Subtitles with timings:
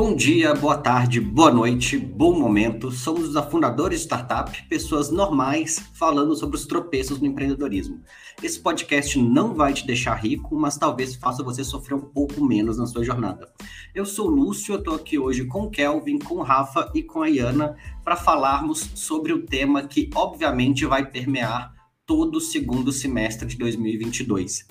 [0.00, 2.88] Bom dia, boa tarde, boa noite, bom momento.
[2.92, 8.00] Somos os fundadores de startup, pessoas normais falando sobre os tropeços no empreendedorismo.
[8.40, 12.78] Esse podcast não vai te deixar rico, mas talvez faça você sofrer um pouco menos
[12.78, 13.52] na sua jornada.
[13.92, 17.02] Eu sou o Lúcio, eu estou aqui hoje com o Kelvin, com o Rafa e
[17.02, 17.74] com a Iana
[18.04, 21.74] para falarmos sobre o tema que obviamente vai permear
[22.06, 24.64] todo o segundo semestre de 2022.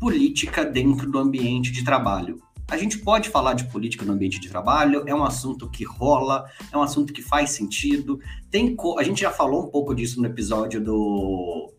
[0.00, 2.40] Política dentro do ambiente de trabalho
[2.72, 6.46] a gente pode falar de política no ambiente de trabalho, é um assunto que rola,
[6.72, 8.18] é um assunto que faz sentido.
[8.50, 11.70] Tem a gente já falou um pouco disso no episódio do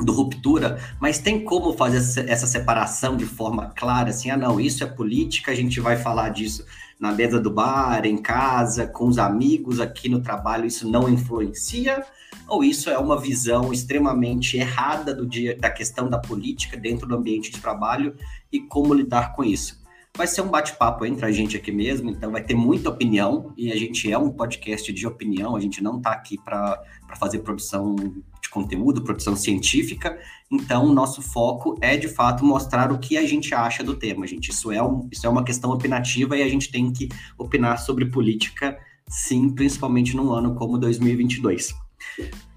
[0.00, 4.84] do ruptura, mas tem como fazer essa separação de forma clara, assim, ah não, isso
[4.84, 6.64] é política, a gente vai falar disso
[7.00, 12.04] na mesa do bar, em casa, com os amigos, aqui no trabalho, isso não influencia?
[12.46, 17.16] Ou isso é uma visão extremamente errada do dia da questão da política dentro do
[17.16, 18.16] ambiente de trabalho
[18.52, 19.78] e como lidar com isso?
[20.16, 23.70] Vai ser um bate-papo entre a gente aqui mesmo, então vai ter muita opinião, e
[23.70, 26.82] a gente é um podcast de opinião, a gente não está aqui para
[27.16, 30.18] fazer produção de conteúdo, produção científica,
[30.50, 34.26] então o nosso foco é de fato mostrar o que a gente acha do tema,
[34.26, 34.50] gente.
[34.50, 38.06] Isso é, um, isso é uma questão opinativa e a gente tem que opinar sobre
[38.06, 41.74] política, sim, principalmente num ano como 2022.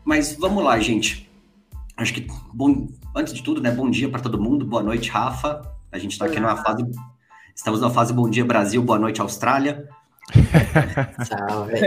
[0.03, 1.29] Mas vamos lá, gente.
[1.95, 5.61] Acho que, bom, antes de tudo, né, bom dia para todo mundo, boa noite, Rafa.
[5.91, 6.83] A gente está aqui numa fase
[7.55, 9.87] Estamos na fase Bom Dia Brasil, boa noite Austrália.
[11.27, 11.79] Salve.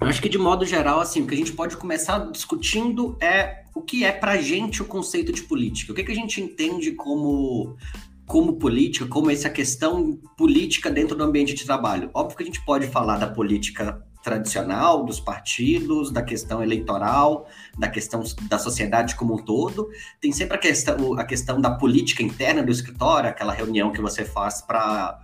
[0.00, 3.82] Acho que de modo geral, assim, o que a gente pode começar discutindo é o
[3.82, 5.92] que é para a gente o conceito de política.
[5.92, 7.76] O que, que a gente entende como
[8.24, 12.08] como política, como essa questão política dentro do ambiente de trabalho.
[12.14, 17.88] Óbvio que a gente pode falar da política tradicional dos partidos, da questão eleitoral, da
[17.88, 19.90] questão da sociedade como um todo.
[20.20, 24.24] Tem sempre a questão, a questão da política interna do escritório, aquela reunião que você
[24.24, 25.18] faz para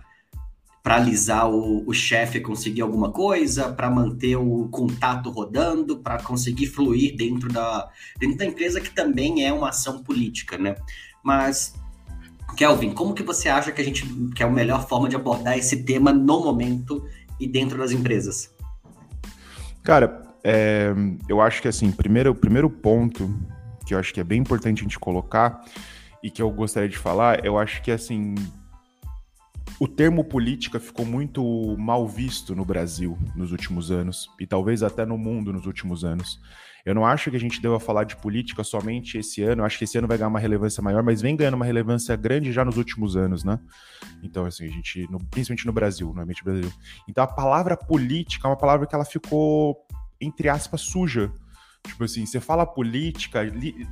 [0.81, 6.67] para alisar o, o chefe conseguir alguma coisa, para manter o contato rodando, para conseguir
[6.67, 10.75] fluir dentro da, dentro da empresa, que também é uma ação política, né?
[11.21, 11.75] Mas,
[12.55, 15.57] Kelvin, como que você acha que a gente que é a melhor forma de abordar
[15.57, 17.05] esse tema no momento
[17.39, 18.49] e dentro das empresas?
[19.89, 20.93] Cara, é,
[21.27, 23.27] eu acho que assim, primeiro, o primeiro ponto
[23.87, 25.65] que eu acho que é bem importante a gente colocar
[26.21, 28.35] e que eu gostaria de falar, eu acho que assim,
[29.79, 35.07] o termo política ficou muito mal visto no Brasil nos últimos anos e talvez até
[35.07, 36.39] no mundo nos últimos anos.
[36.89, 39.61] Eu não acho que a gente deva falar de política somente esse ano.
[39.61, 42.15] Eu acho que esse ano vai ganhar uma relevância maior, mas vem ganhando uma relevância
[42.15, 43.59] grande já nos últimos anos, né?
[44.23, 46.73] Então, assim, a gente, no, principalmente no Brasil, no ambiente Brasil.
[47.07, 49.77] Então, a palavra política é uma palavra que ela ficou,
[50.19, 51.31] entre aspas, suja.
[51.85, 53.41] Tipo assim, você fala política,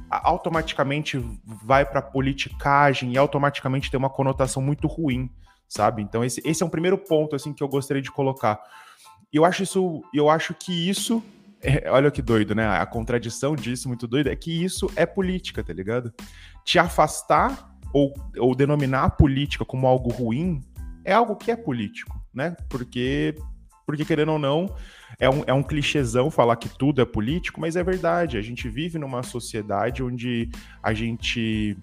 [0.10, 5.30] automaticamente vai para politicagem e automaticamente tem uma conotação muito ruim,
[5.70, 6.02] sabe?
[6.02, 8.60] Então, esse, esse é um primeiro ponto, assim, que eu gostaria de colocar.
[9.32, 11.24] Eu acho isso, eu acho que isso
[11.90, 12.68] olha que doido, né?
[12.68, 16.14] A contradição disso, muito doido, é que isso é política, tá ligado?
[16.64, 20.62] Te afastar ou, ou denominar a política como algo ruim
[21.04, 22.56] é algo que é político, né?
[22.70, 23.34] Porque,
[23.86, 24.76] porque querendo ou não,
[25.20, 28.38] é um, é um clichêzão falar que tudo é político, mas é verdade.
[28.38, 30.50] A gente vive numa sociedade onde
[30.84, 31.78] a gente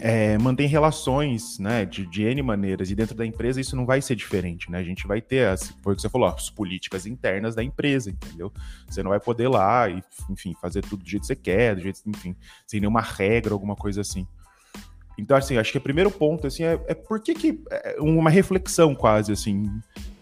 [0.00, 4.00] é, mantém relações, né, de, de N maneiras, e dentro da empresa isso não vai
[4.00, 7.06] ser diferente, né, a gente vai ter, as, foi o que você falou, as políticas
[7.06, 8.52] internas da empresa, entendeu?
[8.88, 11.82] Você não vai poder lá e, enfim, fazer tudo do jeito que você quer, do
[11.82, 12.34] jeito, enfim,
[12.66, 14.26] sem nenhuma regra, alguma coisa assim.
[15.18, 18.30] Então, assim, acho que o primeiro ponto, assim, é, é por que que, é uma
[18.30, 19.70] reflexão quase, assim,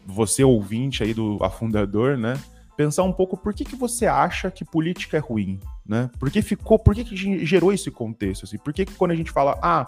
[0.04, 2.34] você ouvinte aí do afundador, né,
[2.80, 6.10] pensar um pouco por que, que você acha que política é ruim, né?
[6.18, 8.44] Por que ficou, por que, que gerou esse contexto?
[8.44, 8.56] Assim?
[8.56, 9.86] Por que, que quando a gente fala, ah,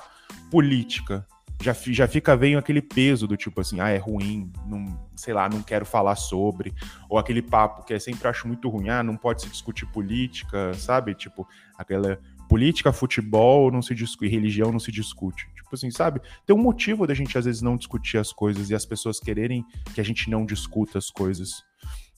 [0.51, 1.27] política,
[1.63, 5.49] já, já fica vem aquele peso do tipo assim, ah, é ruim, não, sei lá,
[5.49, 6.75] não quero falar sobre,
[7.09, 10.75] ou aquele papo que eu sempre acho muito ruim, ah, não pode se discutir política,
[10.75, 11.15] sabe?
[11.15, 11.49] Tipo,
[11.79, 15.49] aquela política, futebol não se discute, religião não se discute.
[15.55, 16.21] Tipo assim, sabe?
[16.45, 19.65] Tem um motivo da gente às vezes não discutir as coisas e as pessoas quererem
[19.95, 21.65] que a gente não discuta as coisas.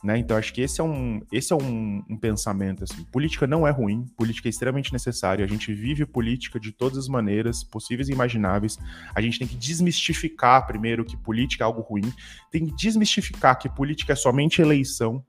[0.05, 0.19] Né?
[0.19, 2.85] Então, acho que esse é, um, esse é um, um, pensamento.
[2.85, 3.03] Assim.
[3.05, 5.43] Política não é ruim, política é extremamente necessária.
[5.43, 8.79] A gente vive política de todas as maneiras possíveis e imagináveis.
[9.15, 12.13] A gente tem que desmistificar, primeiro, que política é algo ruim.
[12.51, 15.25] Tem que desmistificar que política é somente eleição,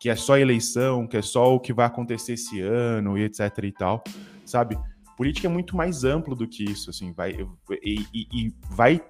[0.00, 3.40] que é só eleição, que é só o que vai acontecer esse ano e etc
[3.62, 4.02] e tal,
[4.46, 4.78] sabe?
[5.18, 7.36] Política é muito mais amplo do que isso, assim, vai,
[7.82, 9.02] e, e, e vai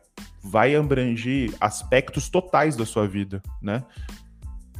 [0.43, 3.83] vai abranger aspectos totais da sua vida, né?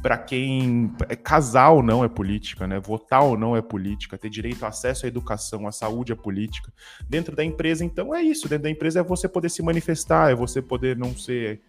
[0.05, 2.79] Para quem é, casar ou não é política, né?
[2.79, 6.71] Votar ou não é política, ter direito a acesso à educação, à saúde é política.
[7.09, 8.47] Dentro da empresa, então, é isso.
[8.47, 11.59] Dentro da empresa é você poder se manifestar, é você poder não ser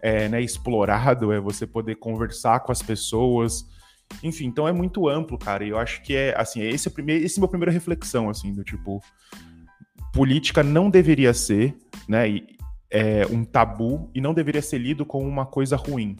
[0.00, 3.66] é, né, explorado, é você poder conversar com as pessoas.
[4.22, 5.64] Enfim, então é muito amplo, cara.
[5.64, 8.52] E eu acho que é assim, esse é, primeiro, esse é a minha reflexão, assim,
[8.52, 9.02] do tipo,
[10.12, 11.76] política não deveria ser,
[12.08, 12.38] né,
[12.88, 16.16] é, um tabu e não deveria ser lido como uma coisa ruim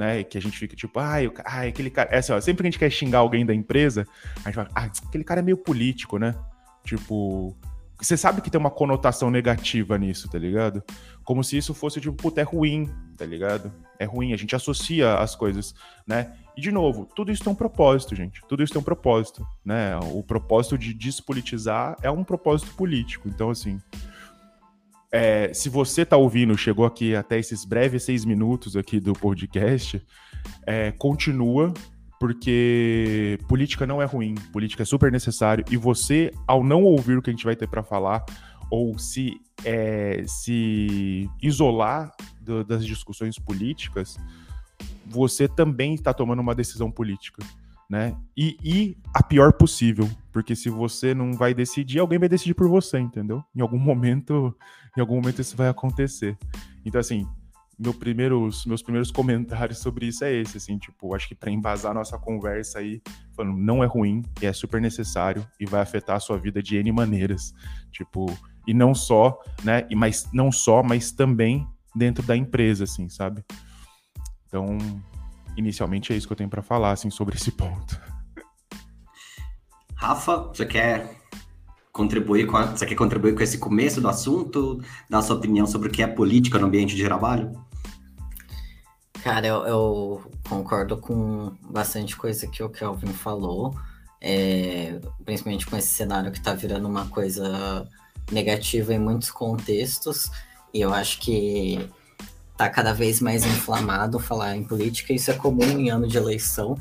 [0.00, 0.24] né?
[0.24, 2.08] Que a gente fica tipo, ai, ai aquele cara.
[2.10, 4.06] É assim, ó, sempre que a gente quer xingar alguém da empresa,
[4.36, 6.34] a gente fala, ah, aquele cara é meio político, né?
[6.82, 7.54] Tipo,
[8.00, 10.82] você sabe que tem uma conotação negativa nisso, tá ligado?
[11.22, 13.70] Como se isso fosse, tipo, puta, é ruim, tá ligado?
[13.98, 15.74] É ruim, a gente associa as coisas,
[16.06, 16.32] né?
[16.56, 18.40] E, de novo, tudo isso tem um propósito, gente.
[18.48, 19.98] Tudo isso tem um propósito, né?
[20.14, 23.28] O propósito de despolitizar é um propósito político.
[23.28, 23.78] Então, assim,
[25.12, 30.00] é, se você está ouvindo, chegou aqui até esses breves seis minutos aqui do podcast,
[30.66, 31.74] é, continua,
[32.18, 37.22] porque política não é ruim, política é super necessário, e você, ao não ouvir o
[37.22, 38.24] que a gente vai ter para falar,
[38.70, 44.16] ou se, é, se isolar do, das discussões políticas,
[45.06, 47.42] você também está tomando uma decisão política
[47.90, 48.16] né?
[48.36, 52.68] E, e a pior possível, porque se você não vai decidir, alguém vai decidir por
[52.68, 53.42] você, entendeu?
[53.52, 54.56] Em algum momento,
[54.96, 56.38] em algum momento isso vai acontecer.
[56.86, 57.26] Então assim,
[57.76, 61.92] meu primeiros, meus primeiros comentários sobre isso é esse, assim, tipo, acho que para embasar
[61.92, 63.02] nossa conversa aí,
[63.34, 66.92] falando, não é ruim, é super necessário e vai afetar a sua vida de N
[66.92, 67.52] maneiras,
[67.90, 68.26] tipo,
[68.68, 71.66] e não só, né, e mas não só, mas também
[71.96, 73.42] dentro da empresa, assim, sabe?
[74.46, 74.78] Então,
[75.56, 78.00] inicialmente é isso que eu tenho para falar assim sobre esse ponto.
[79.94, 81.20] Rafa, você quer
[81.92, 85.88] contribuir com a, você quer contribuir com esse começo do assunto, dar sua opinião sobre
[85.88, 87.52] o que é política no ambiente de trabalho?
[89.22, 93.74] Cara, eu, eu concordo com bastante coisa que o Kelvin falou,
[94.20, 97.86] é, principalmente com esse cenário que está virando uma coisa
[98.32, 100.30] negativa em muitos contextos,
[100.72, 101.90] e eu acho que
[102.60, 106.76] tá cada vez mais inflamado falar em política, isso é comum em ano de eleição.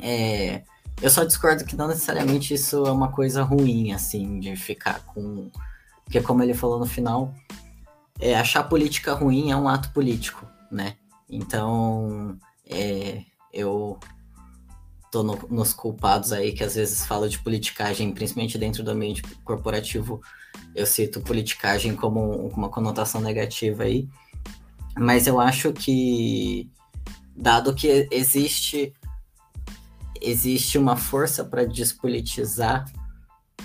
[0.00, 0.62] É,
[1.02, 5.50] eu só discordo que não necessariamente isso é uma coisa ruim, assim, de ficar com.
[6.04, 7.34] Porque, como ele falou no final,
[8.20, 10.94] é, achar política ruim é um ato político, né?
[11.28, 13.22] Então, é,
[13.52, 13.98] eu
[15.10, 19.20] tô no, nos culpados aí que às vezes falo de politicagem, principalmente dentro do ambiente
[19.42, 20.20] corporativo,
[20.76, 22.20] eu cito politicagem como
[22.54, 24.08] uma conotação negativa aí.
[24.96, 26.70] Mas eu acho que,
[27.36, 28.94] dado que existe
[30.20, 32.90] existe uma força para despolitizar,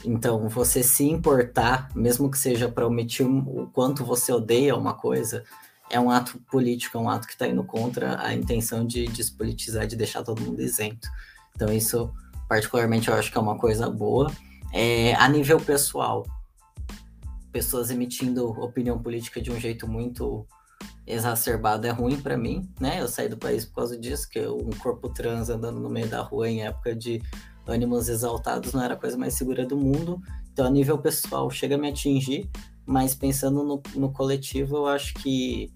[0.03, 5.43] então você se importar, mesmo que seja para omitir o quanto você odeia uma coisa,
[5.89, 9.85] é um ato político, é um ato que está indo contra a intenção de despolitizar,
[9.85, 11.07] de deixar todo mundo isento.
[11.55, 12.11] Então isso,
[12.47, 14.31] particularmente, eu acho que é uma coisa boa.
[14.73, 16.25] É, a nível pessoal,
[17.51, 20.47] pessoas emitindo opinião política de um jeito muito
[21.13, 23.01] exacerbado é ruim para mim, né?
[23.01, 26.21] Eu saí do país por causa disso, que um corpo trans andando no meio da
[26.21, 27.21] rua em época de
[27.67, 30.21] ânimos exaltados não era a coisa mais segura do mundo.
[30.51, 32.49] Então, a nível pessoal, chega a me atingir,
[32.85, 35.71] mas pensando no, no coletivo, eu acho que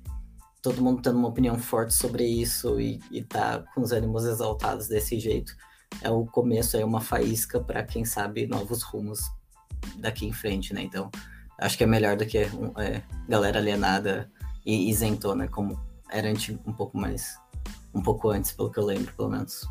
[0.62, 4.88] todo mundo tendo uma opinião forte sobre isso e, e tá com os ânimos exaltados
[4.88, 5.56] desse jeito
[6.02, 9.20] é o começo, é uma faísca para quem sabe novos rumos
[9.98, 10.82] daqui em frente, né?
[10.82, 11.10] Então,
[11.60, 14.30] acho que é melhor do que é, galera alienada
[14.66, 15.48] e isentou, né?
[15.48, 15.80] Como
[16.12, 17.38] era antigo, um pouco mais.
[17.94, 19.68] Um pouco antes, pelo que eu lembro, pelo menos.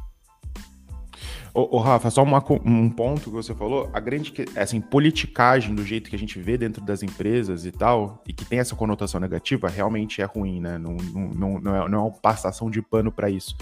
[1.53, 5.85] Ô, ô Rafa, só uma, um ponto que você falou, a grande, assim, politicagem do
[5.85, 9.21] jeito que a gente vê dentro das empresas e tal, e que tem essa conotação
[9.21, 10.79] negativa, realmente é ruim, né?
[10.79, 13.57] Não, não, não, é, não é uma passação de pano para isso.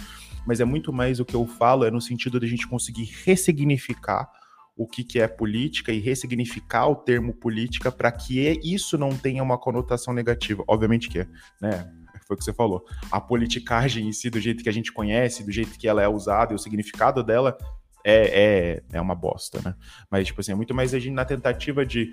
[0.47, 3.11] Mas é muito mais o que eu falo, é no sentido de a gente conseguir
[3.25, 4.29] ressignificar
[4.77, 9.43] o que, que é política e ressignificar o termo política para que isso não tenha
[9.43, 10.65] uma conotação negativa.
[10.67, 11.29] Obviamente que é,
[11.61, 11.93] né?
[12.27, 12.85] Foi o que você falou.
[13.11, 16.09] A politicagem em si, do jeito que a gente conhece, do jeito que ela é
[16.09, 17.59] usada e o significado dela
[18.05, 19.75] é, é, é uma bosta, né?
[20.11, 22.13] Mas, tipo assim, é muito mais a gente na tentativa de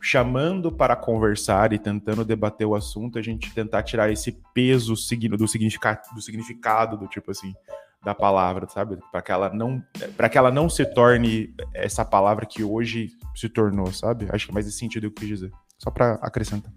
[0.00, 4.94] chamando para conversar e tentando debater o assunto, a gente tentar tirar esse peso
[5.36, 7.52] do significado, do significado do tipo assim,
[8.04, 8.98] da palavra, sabe?
[9.10, 9.82] Para que ela não
[10.16, 14.28] para que ela não se torne essa palavra que hoje se tornou, sabe?
[14.30, 15.52] Acho que é mais esse sentido que eu quis dizer.
[15.78, 16.72] Só para acrescentar.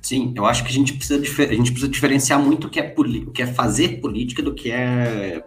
[0.00, 2.94] Sim, eu acho que a gente precisa a gente precisa diferenciar muito o que é
[2.96, 5.42] o que é fazer política do que é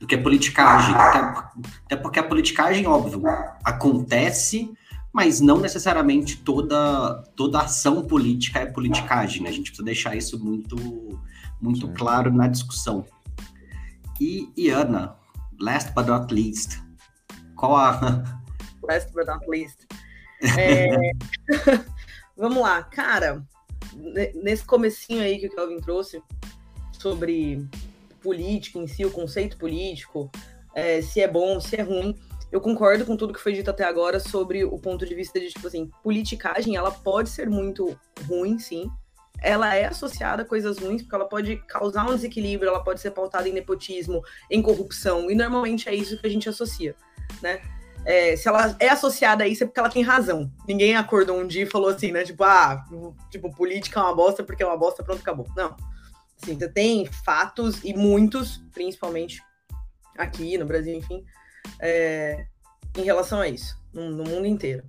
[0.00, 0.94] do que é politicagem.
[0.94, 3.22] Até, porque a politicagem, óbvio,
[3.64, 4.70] acontece,
[5.12, 9.50] mas não necessariamente toda toda ação política é politicagem, né?
[9.50, 10.76] A gente precisa deixar isso muito
[11.60, 13.04] muito claro na discussão.
[14.22, 15.16] E Iana,
[15.58, 16.80] last but not least,
[17.56, 18.22] qual a.
[18.88, 19.84] Last but not least.
[20.58, 20.88] É...
[22.36, 23.44] Vamos lá, cara,
[24.34, 26.22] nesse comecinho aí que o Kelvin trouxe
[26.92, 27.68] sobre
[28.20, 30.30] política em si, o conceito político,
[30.74, 32.16] é, se é bom, se é ruim,
[32.50, 35.48] eu concordo com tudo que foi dito até agora sobre o ponto de vista de,
[35.48, 38.90] tipo assim, politicagem, ela pode ser muito ruim, sim.
[39.42, 43.10] Ela é associada a coisas ruins, porque ela pode causar um desequilíbrio, ela pode ser
[43.10, 46.94] pautada em nepotismo, em corrupção, e normalmente é isso que a gente associa,
[47.42, 47.60] né?
[48.04, 50.50] É, se ela é associada a isso é porque ela tem razão.
[50.66, 52.24] Ninguém acordou um dia e falou assim, né?
[52.24, 52.84] Tipo, ah,
[53.30, 55.46] tipo, política é uma bosta porque é uma bosta, pronto, acabou.
[55.56, 55.76] Não.
[56.42, 59.40] Assim, você tem fatos, e muitos, principalmente
[60.18, 61.24] aqui no Brasil, enfim,
[61.80, 62.46] é,
[62.96, 64.82] em relação a isso, no, no mundo inteiro.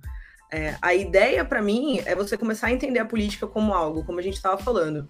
[0.54, 4.20] É, a ideia, para mim, é você começar a entender a política como algo, como
[4.20, 5.08] a gente estava falando,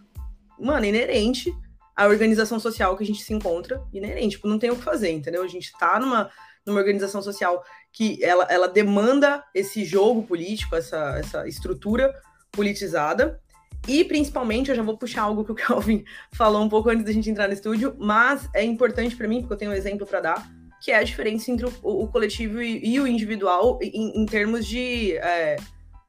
[0.59, 1.53] mano, inerente
[1.95, 5.11] à organização social que a gente se encontra, inerente, tipo, não tem o que fazer,
[5.11, 5.43] entendeu?
[5.43, 6.31] A gente tá numa
[6.67, 12.15] numa organização social que ela, ela demanda esse jogo político, essa, essa estrutura
[12.51, 13.41] politizada.
[13.87, 17.13] E principalmente, eu já vou puxar algo que o Calvin falou um pouco antes da
[17.13, 20.21] gente entrar no estúdio, mas é importante para mim, porque eu tenho um exemplo para
[20.21, 20.51] dar,
[20.85, 24.67] que é a diferença entre o, o coletivo e, e, o individual em, em termos
[24.67, 25.57] de é,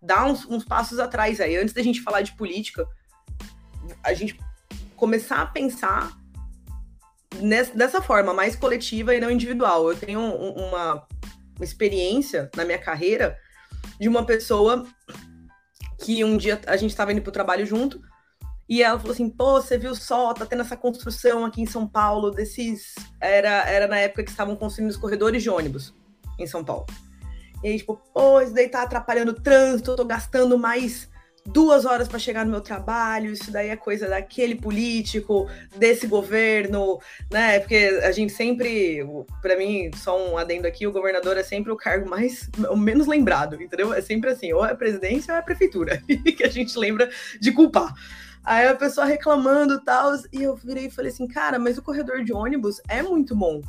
[0.02, 1.56] dar uns, uns passos atrás aí.
[1.56, 2.86] Antes da gente falar de política,
[4.04, 4.38] a gente
[4.98, 6.12] começar a pensar
[7.38, 9.90] nessa, dessa forma, mais coletiva e não individual.
[9.90, 11.08] Eu tenho uma,
[11.56, 13.40] uma experiência na minha carreira
[13.98, 14.86] de uma pessoa
[16.04, 18.02] que um dia a gente estava indo para o trabalho junto
[18.68, 21.88] e ela falou assim: pô, você viu só, tá tendo essa construção aqui em São
[21.88, 22.96] Paulo desses.
[23.20, 25.94] Era, era na época que estavam construindo os corredores de ônibus
[26.40, 26.86] em São Paulo.
[27.64, 31.10] E aí, tipo, pô, isso daí tá atrapalhando o trânsito, eu tô gastando mais
[31.46, 37.00] duas horas para chegar no meu trabalho, isso daí é coisa daquele político, desse governo,
[37.32, 37.60] né?
[37.60, 39.06] Porque a gente sempre,
[39.42, 43.06] para mim, só um adendo aqui, o governador é sempre o cargo mais, o menos
[43.06, 43.94] lembrado, entendeu?
[43.94, 46.02] É sempre assim, ou é presidência ou é prefeitura,
[46.36, 47.94] que a gente lembra de culpar.
[48.46, 51.82] Aí a pessoa reclamando e tal, e eu virei e falei assim, cara, mas o
[51.82, 53.62] corredor de ônibus é muito bom.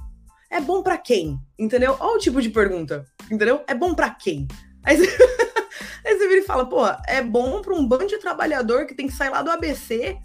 [0.50, 1.40] É bom para quem?
[1.58, 1.96] Entendeu?
[1.98, 3.64] Olha o tipo de pergunta, entendeu?
[3.66, 4.46] É bom para quem?
[4.84, 5.06] Aí você...
[6.04, 9.08] Aí você vira e fala, pô, é bom para um bando de trabalhador que tem
[9.08, 10.16] que sair lá do ABC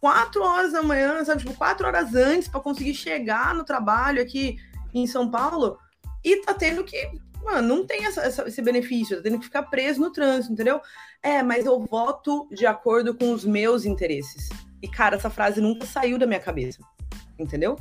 [0.00, 1.42] quatro horas da manhã, sabe?
[1.42, 4.58] Tipo, quatro horas antes para conseguir chegar no trabalho aqui
[4.94, 5.78] em São Paulo
[6.24, 6.96] e tá tendo que.
[7.44, 10.80] Mano, não tem essa, essa, esse benefício, tá tendo que ficar preso no trânsito, entendeu?
[11.22, 14.48] É, mas eu voto de acordo com os meus interesses.
[14.82, 16.78] E, cara, essa frase nunca saiu da minha cabeça,
[17.38, 17.76] entendeu?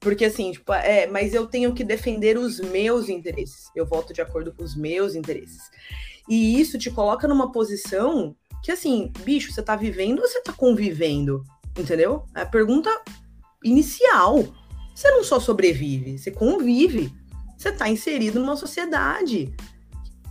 [0.00, 3.70] Porque assim, tipo, é, mas eu tenho que defender os meus interesses.
[3.76, 5.70] Eu voto de acordo com os meus interesses.
[6.28, 10.52] E isso te coloca numa posição que, assim, bicho, você tá vivendo ou você tá
[10.52, 11.44] convivendo?
[11.78, 12.24] Entendeu?
[12.34, 12.90] É a pergunta
[13.62, 14.44] inicial.
[14.94, 17.12] Você não só sobrevive, você convive.
[17.60, 19.54] Você tá inserido numa sociedade.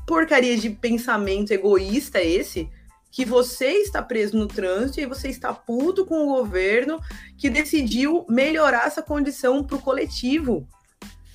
[0.07, 2.67] Porcaria de pensamento egoísta é esse?
[3.11, 6.99] Que você está preso no trânsito e você está puto com o governo
[7.37, 10.67] que decidiu melhorar essa condição pro coletivo.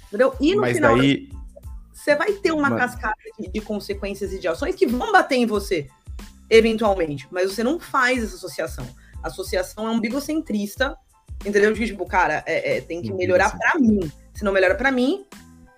[0.08, 0.34] Entendeu?
[0.40, 0.98] E no Mas final.
[0.98, 1.30] daí,
[1.92, 2.76] você vai ter uma Mano.
[2.76, 5.86] cascata de, de, consequências e de ações que vão bater em você,
[6.50, 7.28] eventualmente.
[7.30, 8.84] Mas você não faz essa associação.
[9.22, 10.96] A associação é um bigocentrista,
[11.46, 11.72] entendeu?
[11.72, 14.10] De tipo, cara, é, é, tem que melhorar para mim.
[14.34, 15.24] Se não melhora para mim,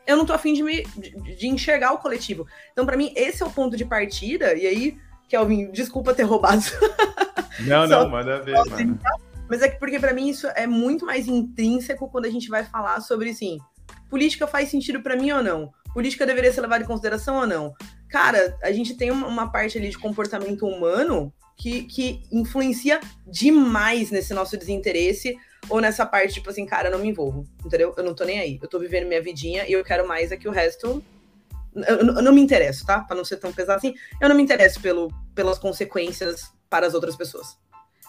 [0.06, 2.46] eu não tô afim de, me, de, de enxergar o coletivo.
[2.72, 4.54] Então, para mim, esse é o ponto de partida.
[4.54, 4.98] E aí,
[5.28, 6.62] Kelvin, desculpa ter roubado.
[7.60, 9.00] Não, não, manda ver, mano.
[9.48, 12.62] Mas é que porque para mim isso é muito mais intrínseco quando a gente vai
[12.62, 13.56] falar sobre assim,
[14.10, 15.72] política faz sentido para mim ou não?
[15.96, 17.74] política deveria ser levada em consideração ou não?
[18.10, 24.10] Cara, a gente tem uma, uma parte ali de comportamento humano que, que influencia demais
[24.10, 27.94] nesse nosso desinteresse ou nessa parte, tipo assim, cara, eu não me envolvo, entendeu?
[27.96, 28.58] Eu não tô nem aí.
[28.62, 31.02] Eu tô vivendo minha vidinha e eu quero mais é que o resto.
[31.74, 33.00] Eu, eu não me interesso, tá?
[33.00, 33.94] Pra não ser tão pesado assim.
[34.20, 37.58] Eu não me interesso pelo, pelas consequências para as outras pessoas.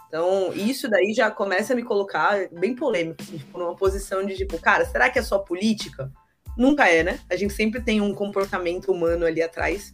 [0.07, 4.37] Então, isso daí já começa a me colocar bem polêmico, assim, tipo, numa posição de
[4.37, 6.09] tipo, cara, será que é só política?
[6.57, 7.19] Nunca é, né?
[7.29, 9.93] A gente sempre tem um comportamento humano ali atrás.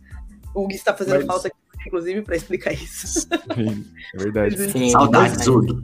[0.53, 1.25] O Gui está fazendo Mas...
[1.25, 3.21] falta aqui, inclusive, para explicar isso.
[3.21, 4.57] Sim, é verdade.
[4.71, 5.83] Sim, Saudades, tudo.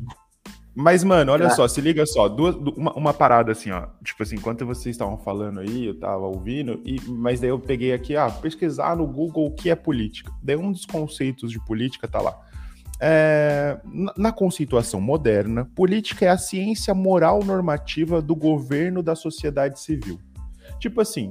[0.82, 1.50] Mas, mano, olha é.
[1.50, 3.88] só, se liga só, duas, uma, uma, parada assim, ó.
[4.02, 7.92] Tipo assim, enquanto vocês estavam falando aí, eu tava ouvindo, e, mas daí eu peguei
[7.92, 10.32] aqui, ah, pesquisar no Google o que é política.
[10.42, 12.40] Daí um dos conceitos de política tá lá.
[12.98, 13.78] É,
[14.16, 20.18] na conceituação moderna, política é a ciência moral normativa do governo da sociedade civil.
[20.80, 21.30] Tipo assim,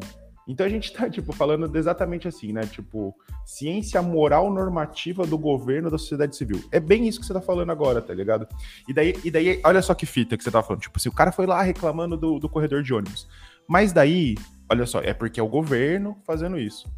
[0.48, 2.62] Então a gente tá, tipo, falando exatamente assim, né?
[2.62, 3.14] Tipo,
[3.44, 6.64] ciência moral normativa do governo da sociedade civil.
[6.72, 8.48] É bem isso que você tá falando agora, tá ligado?
[8.88, 10.80] E daí, e daí olha só que fita que você tá falando.
[10.80, 13.28] Tipo, se o cara foi lá reclamando do, do corredor de ônibus.
[13.68, 14.36] Mas daí,
[14.70, 16.90] olha só, é porque é o governo fazendo isso.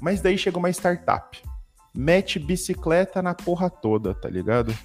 [0.00, 1.40] Mas daí chega uma startup.
[1.94, 4.76] Mete bicicleta na porra toda, tá ligado?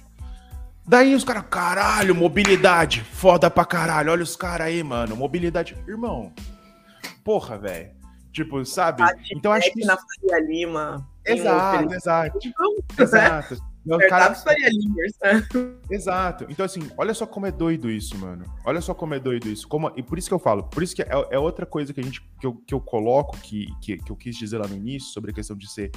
[0.86, 4.12] Daí os caras, caralho, mobilidade, foda pra caralho.
[4.12, 5.76] Olha os caras aí, mano, mobilidade.
[5.88, 6.32] Irmão,
[7.24, 7.93] porra, velho.
[8.34, 9.04] Tipo, sabe?
[9.30, 9.84] então acho que.
[9.84, 11.08] Na Faria Lima.
[11.24, 12.38] Exato, exato.
[12.44, 13.54] Então, exato.
[13.86, 14.08] Né?
[14.08, 14.34] Cara...
[14.34, 15.14] Faria Limers.
[15.88, 16.46] Exato.
[16.48, 18.44] Então, assim, olha só como é doido isso, mano.
[18.64, 19.68] Olha só como é doido isso.
[19.68, 19.92] Como...
[19.94, 22.02] E por isso que eu falo, por isso que é, é outra coisa que a
[22.02, 25.10] gente que eu, que eu coloco, que, que, que eu quis dizer lá no início,
[25.10, 25.92] sobre a questão de ser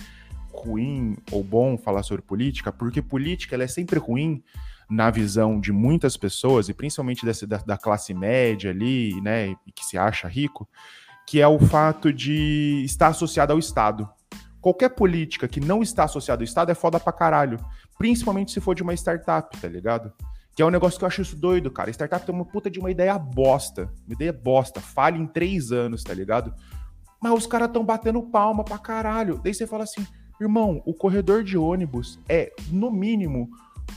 [0.51, 4.43] ruim ou bom falar sobre política, porque política ela é sempre ruim
[4.89, 9.71] na visão de muitas pessoas, e principalmente dessa, da, da classe média ali, né, e
[9.73, 10.67] que se acha rico,
[11.27, 14.09] que é o fato de estar associado ao Estado.
[14.61, 17.59] Qualquer política que não está associada ao Estado é foda pra caralho.
[17.97, 20.13] Principalmente se for de uma startup, tá ligado?
[20.55, 21.91] Que é um negócio que eu acho isso doido, cara.
[21.91, 23.91] Startup tem uma puta de uma ideia bosta.
[24.07, 24.79] Uma ideia bosta.
[24.79, 26.53] Falha em três anos, tá ligado?
[27.21, 29.39] Mas os caras tão batendo palma pra caralho.
[29.43, 30.07] Daí você fala assim,
[30.39, 33.49] irmão, o corredor de ônibus é, no mínimo,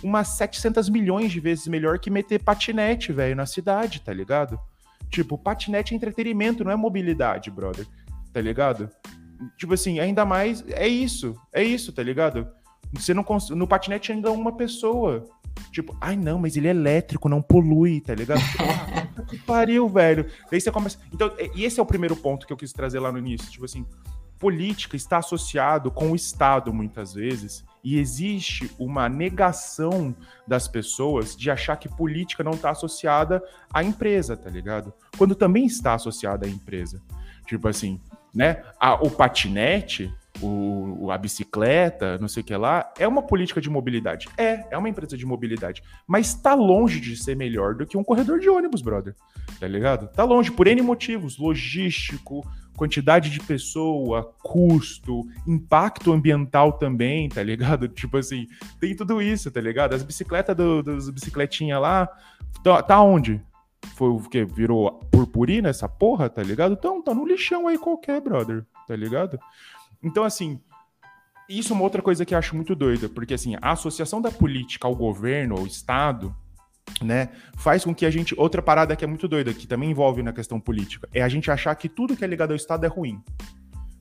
[0.03, 4.59] umas 700 milhões de vezes melhor que meter patinete, velho, na cidade, tá ligado?
[5.11, 7.87] Tipo, patinete é entretenimento, não é mobilidade, brother.
[8.33, 8.89] Tá ligado?
[9.57, 10.65] Tipo assim, ainda mais.
[10.69, 11.37] É isso.
[11.53, 12.49] É isso, tá ligado?
[12.93, 13.51] Você não cons...
[13.51, 15.25] No patinete ainda é uma pessoa.
[15.73, 18.41] Tipo, ai não, mas ele é elétrico, não polui, tá ligado?
[18.41, 20.27] Tipo, que pariu, velho.
[20.51, 20.99] Daí você começa.
[21.13, 23.51] Então, e esse é o primeiro ponto que eu quis trazer lá no início.
[23.51, 23.85] Tipo assim,
[24.39, 30.15] política está associado com o Estado muitas vezes e existe uma negação
[30.47, 34.93] das pessoas de achar que política não está associada à empresa, tá ligado?
[35.17, 37.03] Quando também está associada à empresa.
[37.47, 38.01] Tipo assim,
[38.35, 38.63] né?
[38.79, 43.69] A, o patinete, o, a bicicleta, não sei o que lá, é uma política de
[43.69, 44.29] mobilidade.
[44.37, 45.83] É, é uma empresa de mobilidade.
[46.07, 49.15] Mas está longe de ser melhor do que um corredor de ônibus, brother.
[49.59, 50.09] Tá ligado?
[50.09, 51.39] Tá longe, por N motivos.
[51.39, 52.47] Logístico,
[52.81, 57.87] quantidade de pessoa, custo, impacto ambiental também, tá ligado?
[57.93, 58.47] Tipo assim,
[58.81, 59.93] tem tudo isso, tá ligado?
[59.93, 62.09] As bicicletas do, das bicicletinhas lá,
[62.65, 63.39] tá, tá onde?
[63.97, 64.47] Foi o que?
[64.47, 66.73] Virou purpurina essa porra, tá ligado?
[66.73, 69.39] Então, tá no lixão aí qualquer, brother, tá ligado?
[70.03, 70.59] Então, assim,
[71.51, 74.31] isso é uma outra coisa que eu acho muito doida, porque assim, a associação da
[74.31, 76.35] política ao governo, ao Estado,
[77.03, 78.35] né, faz com que a gente.
[78.39, 81.51] Outra parada que é muito doida, que também envolve na questão política, é a gente
[81.51, 83.23] achar que tudo que é ligado ao Estado é ruim.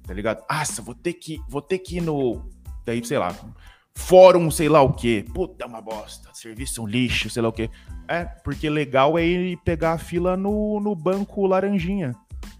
[0.05, 0.43] Tá ligado?
[0.49, 2.49] Ah, vou ter que, vou ter que ir no.
[2.85, 3.35] Daí, sei lá,
[3.95, 5.25] fórum, sei lá o quê.
[5.33, 6.29] Puta, é uma bosta.
[6.33, 7.69] Serviço um lixo, sei lá o quê.
[8.07, 12.15] É, porque legal é ir pegar a fila no, no banco laranjinha.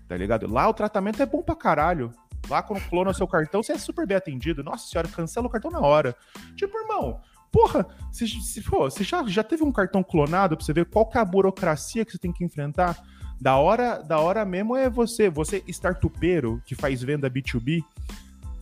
[0.08, 0.52] Tá ligado?
[0.52, 2.12] Lá o tratamento é bom pra caralho.
[2.48, 4.64] Lá quando clona o seu cartão, você é super bem atendido.
[4.64, 6.16] Nossa senhora, cancela o cartão na hora.
[6.56, 7.20] Tipo, irmão,
[7.52, 11.06] Porra, se, se, pô, você já, já teve um cartão clonado pra você ver qual
[11.06, 12.98] que é a burocracia que você tem que enfrentar?
[13.42, 17.84] Da hora, da hora mesmo é você, você startupeiro que faz venda B2B,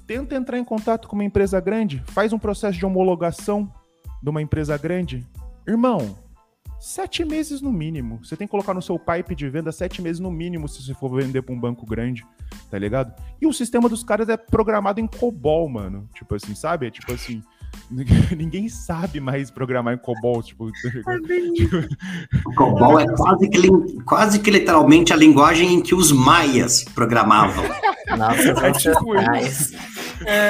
[0.06, 3.72] tenta entrar em contato com uma empresa grande, faz um processo de homologação
[4.22, 5.28] de uma empresa grande.
[5.68, 6.16] Irmão,
[6.80, 8.24] sete meses no mínimo.
[8.24, 10.94] Você tem que colocar no seu pipe de venda sete meses no mínimo se você
[10.94, 12.26] for vender para um banco grande,
[12.70, 13.14] tá ligado?
[13.42, 16.08] E o sistema dos caras é programado em COBOL, mano.
[16.14, 16.88] Tipo assim, sabe?
[16.88, 17.42] É tipo assim.
[18.36, 20.68] Ninguém sabe mais programar em COBOL, tipo.
[22.46, 27.64] o COBOL é quase que, quase que literalmente a linguagem em que os maias programavam.
[28.18, 29.76] Nossa, é tipo isso.
[30.26, 30.50] É,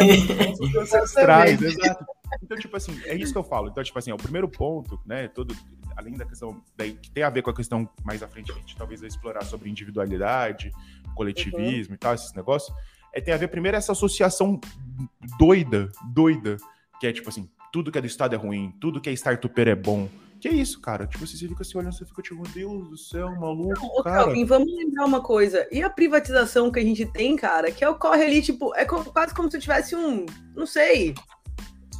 [0.60, 2.06] os ancestrais, exato.
[2.42, 3.70] Então, tipo assim, é isso que eu falo.
[3.70, 5.28] Então, tipo assim, é o primeiro ponto, né?
[5.28, 5.56] Todo,
[5.96, 8.56] além da questão daí, que tem a ver com a questão mais à frente, a
[8.56, 10.72] gente talvez vai explorar sobre individualidade,
[11.16, 11.96] coletivismo uhum.
[11.96, 12.76] e tal, esses negócios,
[13.14, 14.60] é tem a ver primeiro essa associação
[15.40, 16.58] doida, doida
[17.00, 19.68] que é tipo assim, tudo que é do Estado é ruim, tudo que é startuper
[19.68, 20.10] é bom.
[20.40, 21.08] Que é isso, cara?
[21.08, 24.26] Tipo, você fica assim olhando, você fica tipo, meu Deus do céu, maluco, Não, cara.
[24.26, 25.68] Calvin, vamos lembrar uma coisa.
[25.72, 29.50] E a privatização que a gente tem, cara, que ocorre ali, tipo, é quase como
[29.50, 31.16] se tivesse um, não sei,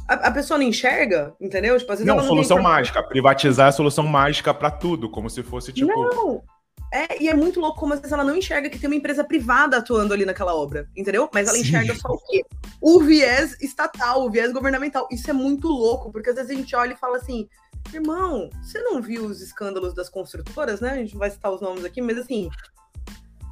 [0.08, 1.78] a, pessoa não enxerga, entendeu?
[1.78, 3.02] Tipo, não, não solução mágica.
[3.02, 5.88] Privatizar é a solução mágica para tudo, como se fosse tipo.
[5.88, 6.42] Não,
[6.92, 9.22] é, e é muito louco como às vezes ela não enxerga que tem uma empresa
[9.22, 11.28] privada atuando ali naquela obra, entendeu?
[11.32, 11.62] Mas ela Sim.
[11.62, 12.44] enxerga só o quê?
[12.80, 15.06] O viés estatal, o viés governamental.
[15.10, 17.46] Isso é muito louco, porque às vezes a gente olha e fala assim,
[17.92, 20.90] irmão, você não viu os escândalos das construtoras, né?
[20.92, 22.48] A gente vai citar os nomes aqui, mas assim,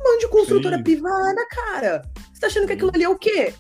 [0.01, 0.83] um monte de construtora Sim.
[0.83, 2.03] privada, cara.
[2.33, 3.53] Você tá achando que aquilo ali é o quê?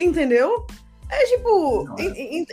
[0.00, 0.66] Entendeu?
[1.10, 1.86] É tipo,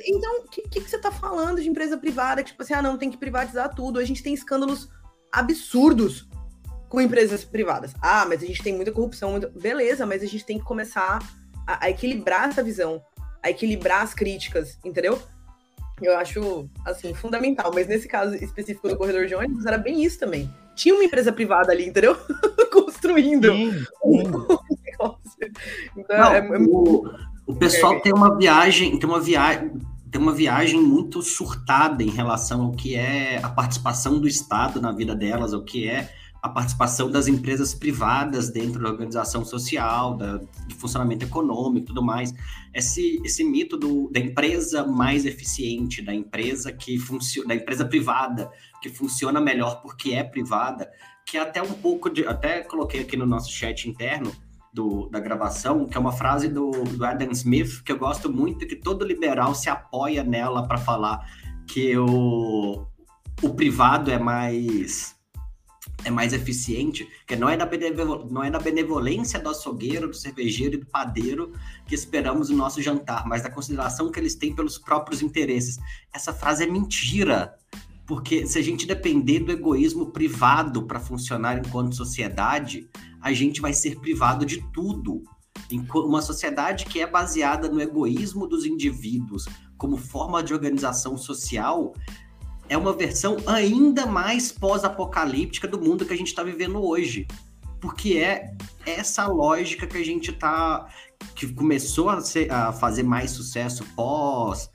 [0.06, 2.42] então, o que, que, que, você tá falando de empresa privada?
[2.42, 4.00] Que, tipo assim, ah, não, tem que privatizar tudo.
[4.00, 4.90] A gente tem escândalos
[5.30, 6.26] absurdos
[6.90, 7.94] com empresas privadas.
[8.02, 9.50] Ah, mas a gente tem muita corrupção, muito...
[9.50, 11.20] beleza, mas a gente tem que começar
[11.66, 13.02] a, a equilibrar essa visão,
[13.44, 15.20] a equilibrar as críticas, entendeu?
[16.02, 17.72] Eu acho, assim, fundamental.
[17.74, 20.52] Mas nesse caso específico do corredor de ônibus, era bem isso também.
[20.76, 22.18] Tinha uma empresa privada ali, entendeu?
[22.72, 24.24] Construindo sim, sim.
[25.98, 26.58] Então, Não, é, é...
[26.58, 27.12] O,
[27.48, 29.74] o pessoal tem uma viagem, tem uma viagem,
[30.12, 34.92] tem uma viagem muito surtada em relação ao que é a participação do Estado na
[34.92, 36.10] vida delas, ao que é
[36.46, 42.04] a participação das empresas privadas dentro da organização social, da, do funcionamento econômico e tudo
[42.04, 42.32] mais.
[42.72, 48.52] Esse, esse mito do, da empresa mais eficiente, da empresa que funciona, da empresa privada,
[48.80, 50.88] que funciona melhor porque é privada,
[51.26, 52.28] que é até um pouco de.
[52.28, 54.32] Até coloquei aqui no nosso chat interno
[54.72, 58.68] do, da gravação, que é uma frase do, do Adam Smith, que eu gosto muito,
[58.68, 61.28] que todo liberal se apoia nela para falar
[61.66, 62.86] que o,
[63.42, 65.15] o privado é mais
[66.04, 67.68] é mais eficiente, que não é, da
[68.30, 71.54] não é da benevolência do açougueiro, do cervejeiro e do padeiro
[71.88, 75.80] que esperamos o nosso jantar, mas da consideração que eles têm pelos próprios interesses.
[76.14, 77.56] Essa frase é mentira,
[78.06, 82.88] porque se a gente depender do egoísmo privado para funcionar enquanto sociedade,
[83.22, 85.24] a gente vai ser privado de tudo.
[85.96, 89.46] Uma sociedade que é baseada no egoísmo dos indivíduos
[89.78, 91.94] como forma de organização social,
[92.68, 97.28] é uma versão ainda mais pós-apocalíptica do mundo que a gente está vivendo hoje.
[97.80, 98.54] Porque é
[98.86, 100.88] essa lógica que a gente está.
[101.36, 104.70] que começou a, ser, a fazer mais sucesso pós.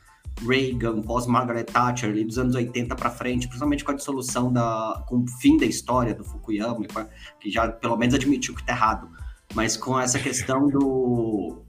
[0.46, 5.04] Reagan, pós Margaret Thatcher, ali dos anos 80 para frente, principalmente com a dissolução da,
[5.06, 6.86] com o fim da história do Fukuyama,
[7.38, 9.10] que já pelo menos admitiu que está errado,
[9.54, 11.62] mas com essa questão do,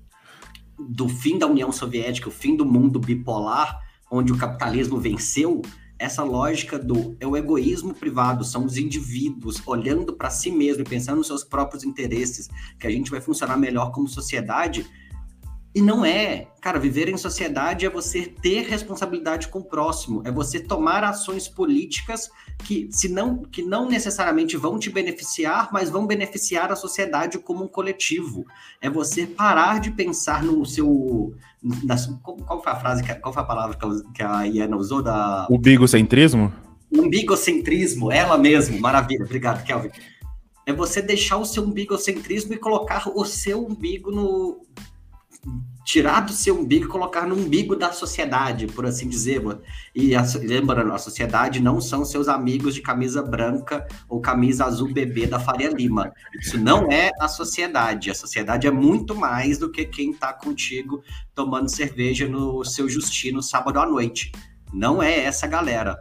[0.79, 3.77] do fim da União Soviética, o fim do mundo bipolar,
[4.09, 5.61] onde o capitalismo venceu,
[6.01, 10.83] essa lógica do é o egoísmo privado, são os indivíduos olhando para si mesmo e
[10.83, 14.83] pensando nos seus próprios interesses, que a gente vai funcionar melhor como sociedade.
[15.73, 16.47] E não é.
[16.59, 21.47] Cara, viver em sociedade é você ter responsabilidade com o próximo, é você tomar ações
[21.47, 22.29] políticas
[22.65, 27.63] que, se não, que não necessariamente vão te beneficiar, mas vão beneficiar a sociedade como
[27.63, 28.45] um coletivo.
[28.81, 31.33] É você parar de pensar no seu
[32.21, 33.77] qual foi a frase, qual foi a palavra
[34.13, 35.01] que a Iana usou?
[35.01, 35.47] Da...
[35.49, 36.51] O bigocentrismo?
[36.91, 39.89] Umbigocentrismo, ela mesmo, maravilha, obrigado, Kelvin.
[40.65, 44.61] É você deixar o seu umbigocentrismo e colocar o seu umbigo no,
[45.83, 49.41] tirar do seu umbigo e colocar no umbigo da sociedade, por assim dizer.
[49.93, 54.93] E a, lembrando, a sociedade não são seus amigos de camisa branca ou camisa azul
[54.93, 56.13] bebê da Faria Lima.
[56.39, 58.11] Isso não é a sociedade.
[58.11, 63.41] A sociedade é muito mais do que quem está contigo tomando cerveja no seu Justino
[63.41, 64.31] sábado à noite.
[64.71, 65.99] Não é essa galera.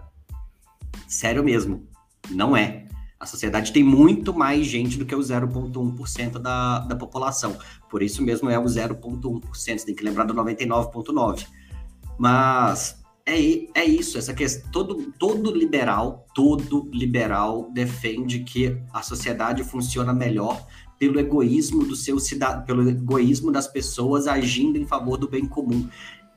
[1.08, 1.88] Sério mesmo.
[2.30, 2.79] Não é.
[3.20, 7.58] A sociedade tem muito mais gente do que o 0,1% da, da população.
[7.90, 9.42] Por isso mesmo é o 0,1%.
[9.52, 11.46] Você tem que lembrar do 99,9%.
[12.18, 13.38] Mas é,
[13.74, 14.70] é isso, essa questão.
[14.70, 20.66] Todo, todo liberal, todo liberal defende que a sociedade funciona melhor
[20.98, 25.86] pelo egoísmo do seu cidadão, pelo egoísmo das pessoas agindo em favor do bem comum.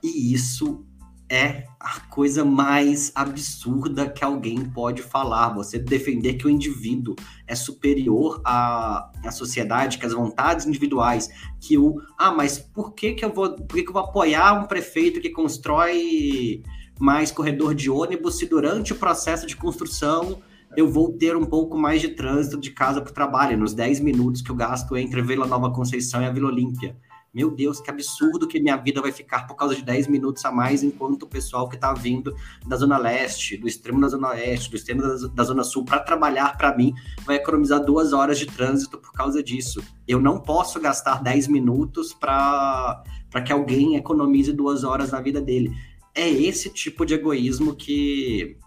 [0.04, 0.86] E isso
[1.34, 5.50] é a coisa mais absurda que alguém pode falar.
[5.56, 7.16] Você defender que o indivíduo
[7.48, 13.14] é superior à, à sociedade, que as vontades individuais, que o ah, mas por que
[13.14, 16.62] que eu vou, por que, que eu vou apoiar um prefeito que constrói
[17.00, 20.40] mais corredor de ônibus se durante o processo de construção
[20.78, 24.00] eu vou ter um pouco mais de trânsito de casa para o trabalho, nos 10
[24.02, 26.96] minutos que eu gasto entre Vila Nova Conceição e a Vila Olímpia.
[27.34, 30.52] Meu Deus, que absurdo que minha vida vai ficar por causa de 10 minutos a
[30.52, 32.36] mais, enquanto o pessoal que está vindo
[32.68, 36.56] da Zona Leste, do extremo da Zona Oeste, do extremo da, Zona Sul, para trabalhar
[36.56, 36.94] para mim,
[37.26, 39.84] vai economizar duas horas de trânsito por causa disso.
[40.08, 43.04] Eu não posso gastar 10 minutos para
[43.44, 45.76] que alguém economize duas horas na vida dele.
[46.14, 48.58] É esse tipo de egoísmo que,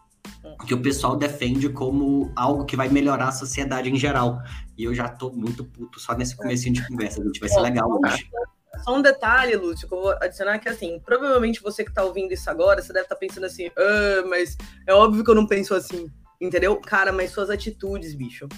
[0.67, 4.41] que o pessoal defende como algo que vai melhorar a sociedade em geral.
[4.77, 7.39] E eu já tô muito puto só nesse comecinho de conversa, gente.
[7.39, 8.29] Vai ser legal hoje.
[8.83, 12.33] Só um detalhe, Lúcio, que eu vou adicionar que assim, provavelmente você que tá ouvindo
[12.33, 15.47] isso agora, você deve estar tá pensando assim, ah, mas é óbvio que eu não
[15.47, 16.07] penso assim,
[16.41, 16.77] entendeu?
[16.77, 18.49] Cara, mas suas atitudes, bicho,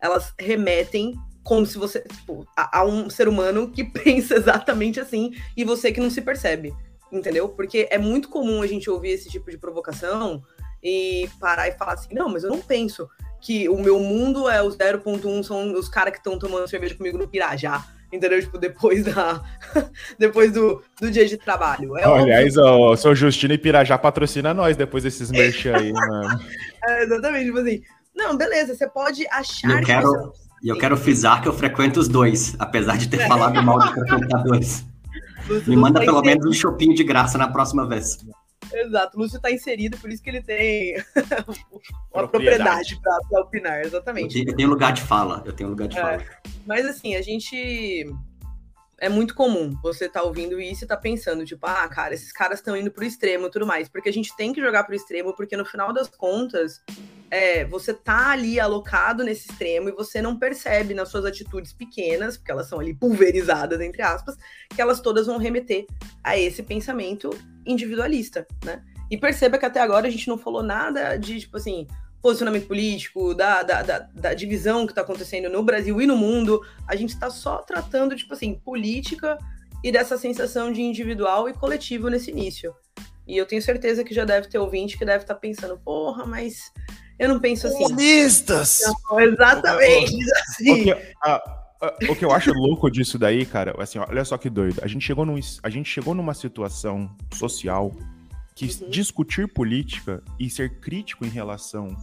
[0.00, 5.32] elas remetem como se você, tipo, a, a um ser humano que pensa exatamente assim
[5.56, 6.74] e você que não se percebe,
[7.12, 7.48] entendeu?
[7.48, 10.42] Porque é muito comum a gente ouvir esse tipo de provocação
[10.82, 13.08] e parar e falar assim, não, mas eu não penso
[13.40, 17.18] que o meu mundo é os 0.1 são os caras que estão tomando cerveja comigo
[17.18, 18.40] no Pirajá entendeu?
[18.40, 19.42] Tipo, depois da
[20.18, 21.96] depois do, do dia de trabalho.
[21.98, 26.40] É Aliás, o seu Justino e Pirajá patrocina nós depois desses merchan aí, mano.
[26.84, 27.82] É, exatamente, tipo assim,
[28.14, 32.08] Não, beleza, você pode achar eu quero, E eu quero frisar que eu frequento os
[32.08, 33.26] dois, apesar de ter é.
[33.26, 34.84] falado mal de frequentar dois.
[35.66, 38.18] Me manda pelo menos um shopping de graça na próxima vez.
[38.80, 40.96] Exato, Lúcio está inserido, por isso que ele tem
[42.12, 44.44] uma propriedade, para opinar, exatamente.
[44.46, 46.24] Eu tenho lugar de fala, eu tenho lugar de é, fala.
[46.66, 48.06] Mas assim, a gente
[48.98, 52.58] é muito comum você tá ouvindo isso e tá pensando, tipo, ah, cara, esses caras
[52.58, 53.88] estão indo pro extremo e tudo mais.
[53.88, 56.82] Porque a gente tem que jogar pro extremo, porque no final das contas,
[57.34, 62.36] é, você tá ali alocado nesse extremo e você não percebe nas suas atitudes pequenas,
[62.36, 64.36] porque elas são ali pulverizadas, entre aspas,
[64.70, 65.84] que elas todas vão remeter
[66.22, 67.30] a esse pensamento
[67.66, 68.84] individualista, né?
[69.10, 71.88] E perceba que até agora a gente não falou nada de, tipo assim,
[72.22, 76.64] posicionamento político, da, da, da, da divisão que está acontecendo no Brasil e no mundo.
[76.86, 79.36] A gente está só tratando, tipo assim, política
[79.82, 82.72] e dessa sensação de individual e coletivo nesse início.
[83.26, 86.24] E eu tenho certeza que já deve ter ouvinte que deve estar tá pensando, porra,
[86.24, 86.70] mas
[87.18, 87.78] eu não penso assim.
[87.78, 88.80] Comunistas!
[89.10, 90.14] Não, exatamente.
[90.14, 90.70] O, assim.
[90.70, 91.34] o, que, a,
[91.80, 94.80] a, o que eu acho louco disso daí, cara, assim, olha só que doido.
[94.82, 97.92] A gente chegou, num, a gente chegou numa situação social
[98.54, 98.90] que uhum.
[98.90, 101.96] discutir política e ser crítico em relação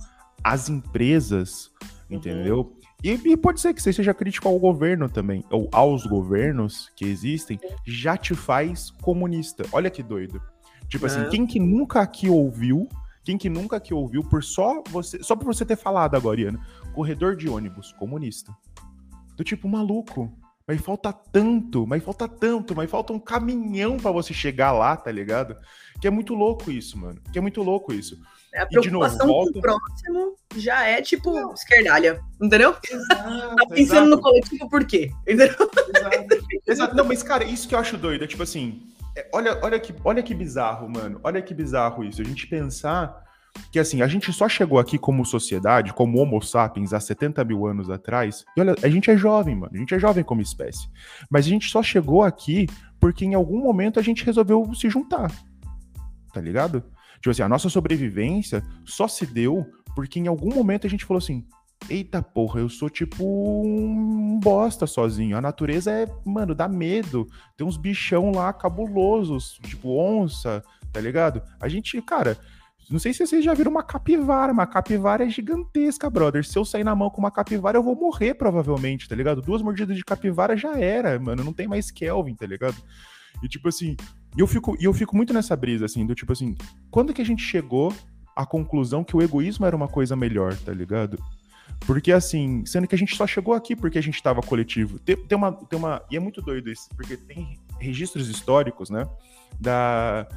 [0.43, 1.71] às empresas,
[2.09, 2.17] uhum.
[2.17, 2.77] entendeu?
[3.03, 7.05] E, e, pode ser que você seja crítico ao governo também, ou aos governos que
[7.05, 9.63] existem, já te faz comunista.
[9.71, 10.39] Olha que doido.
[10.87, 12.87] Tipo assim, quem que nunca aqui ouviu,
[13.23, 16.65] quem que nunca aqui ouviu por só você, só por você ter falado agora, Iana,
[16.93, 18.55] corredor de ônibus, comunista.
[19.35, 20.31] Do tipo, maluco,
[20.67, 25.11] mas falta tanto, mas falta tanto, mas falta um caminhão para você chegar lá, tá
[25.11, 25.57] ligado?
[25.99, 27.21] Que é muito louco isso, mano.
[27.31, 28.19] Que é muito louco isso.
[28.53, 29.51] É, a preocupação novo, volta...
[29.53, 31.53] com o próximo já é tipo não.
[31.53, 32.75] esquerdalha, entendeu?
[32.89, 34.09] Exato, tá pensando exato.
[34.09, 35.11] no coletivo por quê?
[35.21, 35.47] Entendeu?
[35.47, 36.53] Exato.
[36.67, 36.95] exato.
[36.95, 38.81] Não, mas cara, isso que eu acho doido é tipo assim,
[39.33, 41.19] olha, olha, que, olha que bizarro, mano.
[41.23, 42.21] Olha que bizarro isso.
[42.21, 43.23] A gente pensar
[43.71, 47.65] que assim, a gente só chegou aqui como sociedade, como Homo sapiens, há 70 mil
[47.65, 48.45] anos atrás.
[48.55, 49.71] E olha, a gente é jovem, mano.
[49.73, 50.87] A gente é jovem como espécie.
[51.29, 52.67] Mas a gente só chegou aqui
[52.99, 55.31] porque em algum momento a gente resolveu se juntar.
[56.33, 56.83] Tá ligado?
[57.15, 61.19] Tipo assim, a nossa sobrevivência só se deu porque em algum momento a gente falou
[61.19, 61.45] assim:
[61.89, 65.37] eita porra, eu sou tipo um bosta sozinho.
[65.37, 67.27] A natureza é, mano, dá medo.
[67.57, 71.41] Tem uns bichão lá cabulosos, tipo onça, tá ligado?
[71.59, 72.37] A gente, cara.
[72.89, 74.51] Não sei se vocês já viram uma capivara.
[74.51, 76.45] Uma capivara é gigantesca, brother.
[76.45, 79.41] Se eu sair na mão com uma capivara, eu vou morrer, provavelmente, tá ligado?
[79.41, 81.41] Duas mordidas de capivara já era, mano.
[81.41, 82.75] Não tem mais Kelvin, tá ligado?
[83.41, 83.95] E tipo assim,
[84.37, 86.55] eu fico, eu fico muito nessa brisa, assim, do tipo assim,
[86.89, 87.93] quando que a gente chegou
[88.35, 91.17] à conclusão que o egoísmo era uma coisa melhor, tá ligado?
[91.79, 94.99] Porque, assim, sendo que a gente só chegou aqui porque a gente estava coletivo.
[94.99, 96.01] Tem, tem, uma, tem uma.
[96.11, 99.07] E é muito doido isso, porque tem registros históricos, né?
[99.59, 100.27] Da,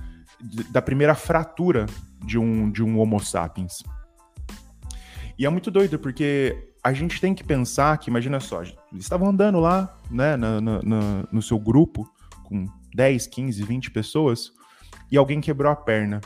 [0.70, 1.86] da primeira fratura
[2.24, 3.82] de um, de um Homo sapiens.
[5.38, 9.28] E é muito doido, porque a gente tem que pensar que, imagina só, eles estavam
[9.28, 10.80] andando lá, né, no,
[11.32, 12.08] no seu grupo,
[12.44, 14.52] com 10, 15, 20 pessoas
[15.10, 16.20] e alguém quebrou a perna,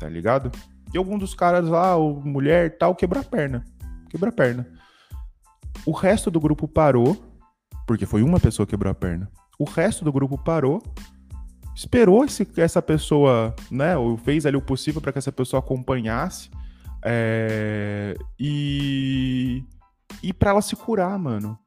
[0.00, 0.50] tá ligado?
[0.92, 3.64] E algum dos caras lá, ou mulher tal, quebrou a perna.
[4.14, 4.64] Quebrou a perna.
[5.84, 7.20] O resto do grupo parou,
[7.84, 9.28] porque foi uma pessoa que quebrou a perna.
[9.58, 10.80] O resto do grupo parou,
[11.74, 16.48] esperou esse, essa pessoa, né, ou fez ali o possível para que essa pessoa acompanhasse,
[17.04, 19.64] é, e
[20.22, 21.58] e para ela se curar, mano.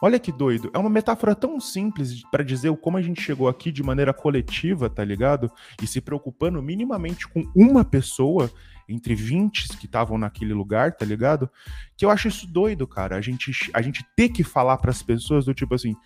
[0.00, 0.70] Olha que doido.
[0.72, 4.88] É uma metáfora tão simples para dizer como a gente chegou aqui de maneira coletiva,
[4.88, 5.52] tá ligado?
[5.82, 8.50] E se preocupando minimamente com uma pessoa
[8.90, 11.48] entre 20 que estavam naquele lugar, tá ligado?
[11.96, 13.16] Que eu acho isso doido, cara.
[13.16, 15.96] A gente, a gente ter que falar para as pessoas do tipo assim: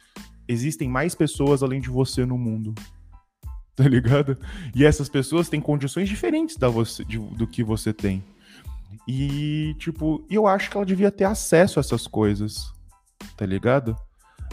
[0.47, 2.75] existem mais pessoas além de você no mundo.
[3.77, 4.39] Tá ligado?
[4.73, 8.23] E essas pessoas têm condições diferentes da você, de, do que você tem.
[9.09, 12.73] E, tipo, eu acho que ela devia ter acesso a essas coisas
[13.37, 13.97] tá ligado?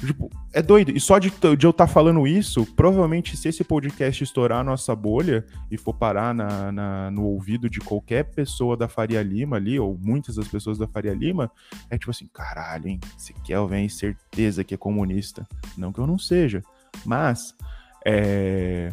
[0.06, 0.92] Tipo, é doido.
[0.92, 4.64] E só de, de eu estar tá falando isso, provavelmente se esse podcast estourar a
[4.64, 9.58] nossa bolha e for parar na, na, no ouvido de qualquer pessoa da Faria Lima
[9.58, 11.52] ali, ou muitas das pessoas da Faria Lima,
[11.90, 13.00] é tipo assim, caralho, hein?
[13.18, 15.48] Esse Kelvin, certeza que é comunista.
[15.78, 16.62] Não que eu não seja,
[17.06, 17.56] mas...
[18.04, 18.92] É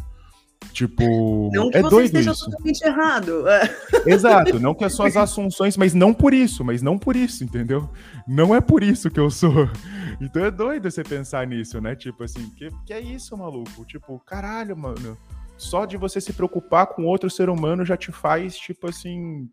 [0.73, 2.44] Tipo, não que é você doido esteja isso.
[2.44, 3.44] totalmente errado.
[4.07, 7.90] Exato, não que as suas assunções, mas não por isso, mas não por isso, entendeu?
[8.27, 9.53] Não é por isso que eu sou.
[10.21, 11.94] Então é doido você pensar nisso, né?
[11.94, 13.85] Tipo assim, que, que é isso, maluco?
[13.85, 15.16] Tipo, caralho, mano.
[15.57, 19.49] Só de você se preocupar com outro ser humano já te faz, tipo assim.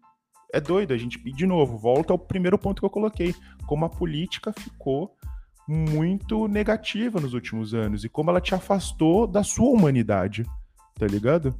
[0.52, 1.22] É doido, a gente.
[1.24, 3.36] E de novo, volta ao primeiro ponto que eu coloquei.
[3.68, 5.16] Como a política ficou
[5.68, 10.46] muito negativa nos últimos anos e como ela te afastou da sua humanidade
[10.98, 11.54] tá ligado?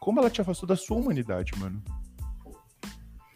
[0.00, 1.82] Como ela te afastou da sua humanidade, mano.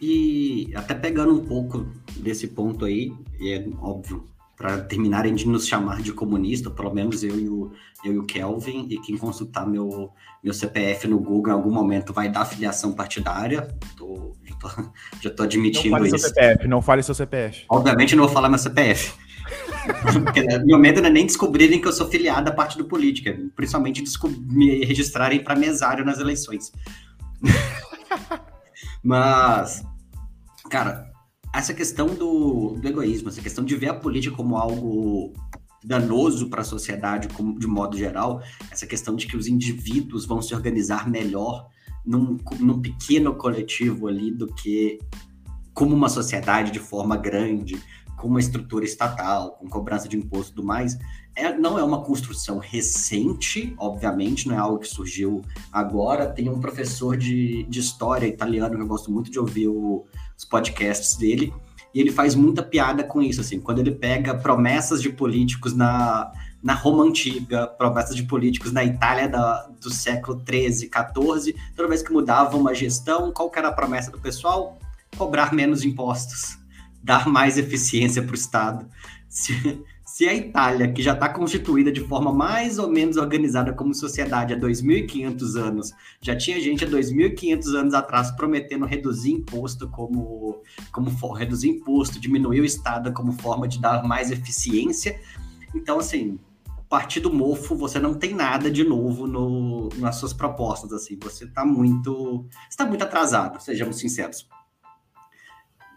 [0.01, 4.27] E até pegando um pouco desse ponto aí, e é óbvio,
[4.57, 7.73] para terminarem de nos chamar de comunista, pelo menos eu e o,
[8.05, 10.11] eu e o Kelvin, e quem consultar meu,
[10.43, 13.69] meu CPF no Google em algum momento vai dar filiação partidária.
[13.97, 14.69] Tô, já, tô,
[15.21, 16.19] já tô admitindo não fale isso.
[16.19, 17.65] Seu CPF, não fale seu CPF.
[17.69, 19.15] Obviamente não vou falar meu CPF.
[20.65, 24.03] Meu medo não é nem descobrirem que eu sou filiado a partido político, é principalmente
[24.47, 26.73] me registrarem para mesário nas eleições.
[29.03, 29.85] Mas,
[30.71, 31.11] cara,
[31.55, 35.33] essa questão do, do, egoísmo, essa questão de ver a política como algo
[35.85, 40.41] danoso para a sociedade como, de modo geral, essa questão de que os indivíduos vão
[40.41, 41.69] se organizar melhor
[42.07, 45.01] num, num pequeno coletivo ali do que
[45.75, 47.83] como uma sociedade de forma grande,
[48.23, 50.97] com uma estrutura estatal, com cobrança de imposto e tudo mais,
[51.35, 56.31] é, não é uma construção recente, obviamente, não é algo que surgiu agora.
[56.31, 60.07] Tem um professor de, de história italiano que eu gosto muito de ouvir o,
[60.39, 61.53] os podcasts dele,
[61.93, 66.31] e ele faz muita piada com isso, assim, quando ele pega promessas de políticos na,
[66.63, 72.03] na Roma Antiga, promessas de políticos na Itália da, do século 13, 14, toda vez
[72.03, 74.79] que mudava uma gestão, qual era a promessa do pessoal?
[75.19, 76.62] Cobrar menos impostos
[77.03, 78.87] dar mais eficiência para o Estado.
[79.29, 83.95] Se, se a Itália, que já está constituída de forma mais ou menos organizada como
[83.95, 90.61] sociedade há 2.500 anos, já tinha gente há 2.500 anos atrás prometendo reduzir imposto como,
[90.93, 95.19] como reduzir imposto, diminuir o Estado como forma de dar mais eficiência.
[95.75, 96.39] Então, assim,
[96.93, 101.65] partido mofo, você não tem nada de novo no, nas suas propostas, assim, você está
[101.65, 104.47] muito, está muito atrasado, sejamos sinceros.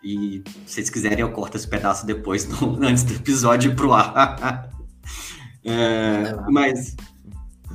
[0.06, 3.92] E se vocês quiserem, eu corto esse pedaço depois, no, antes do episódio ir pro
[3.92, 4.70] ar.
[5.66, 6.96] é, mas.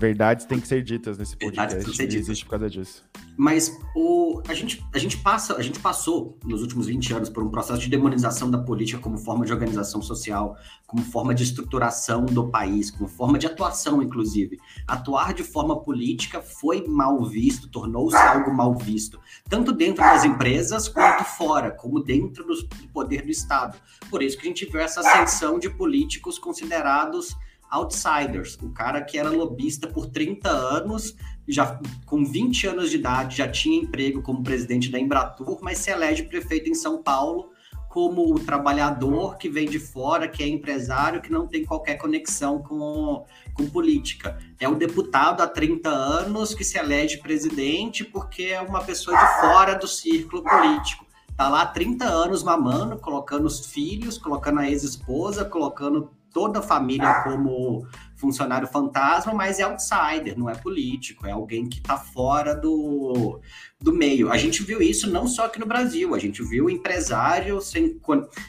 [0.00, 1.74] Verdades têm que ser ditas nesse podcast.
[1.74, 2.28] Verdades têm que ser ditas.
[2.28, 3.04] Existe por causa disso.
[3.36, 7.42] Mas o, a, gente, a, gente passa, a gente passou nos últimos 20 anos por
[7.42, 12.24] um processo de demonização da política como forma de organização social, como forma de estruturação
[12.24, 14.58] do país, como forma de atuação, inclusive.
[14.88, 20.88] Atuar de forma política foi mal visto, tornou-se algo mal visto, tanto dentro das empresas
[20.88, 22.54] quanto fora, como dentro do
[22.90, 23.76] poder do Estado.
[24.08, 27.36] Por isso que a gente viu essa ascensão de políticos considerados
[27.70, 31.14] outsiders, o cara que era lobista por 30 anos,
[31.48, 35.90] já com 20 anos de idade, já tinha emprego como presidente da Embratur, mas se
[35.90, 37.50] elege prefeito em São Paulo
[37.90, 42.62] como o trabalhador que vem de fora, que é empresário, que não tem qualquer conexão
[42.62, 44.38] com, com política.
[44.60, 49.40] É o deputado há 30 anos que se elege presidente porque é uma pessoa de
[49.40, 51.04] fora do círculo político.
[51.36, 56.62] Tá lá há 30 anos mamando, colocando os filhos, colocando a ex-esposa, colocando toda a
[56.62, 57.86] família como
[58.20, 63.40] funcionário fantasma, mas é outsider, não é político, é alguém que está fora do,
[63.80, 64.30] do meio.
[64.30, 67.98] A gente viu isso não só aqui no Brasil, a gente viu empresário sem,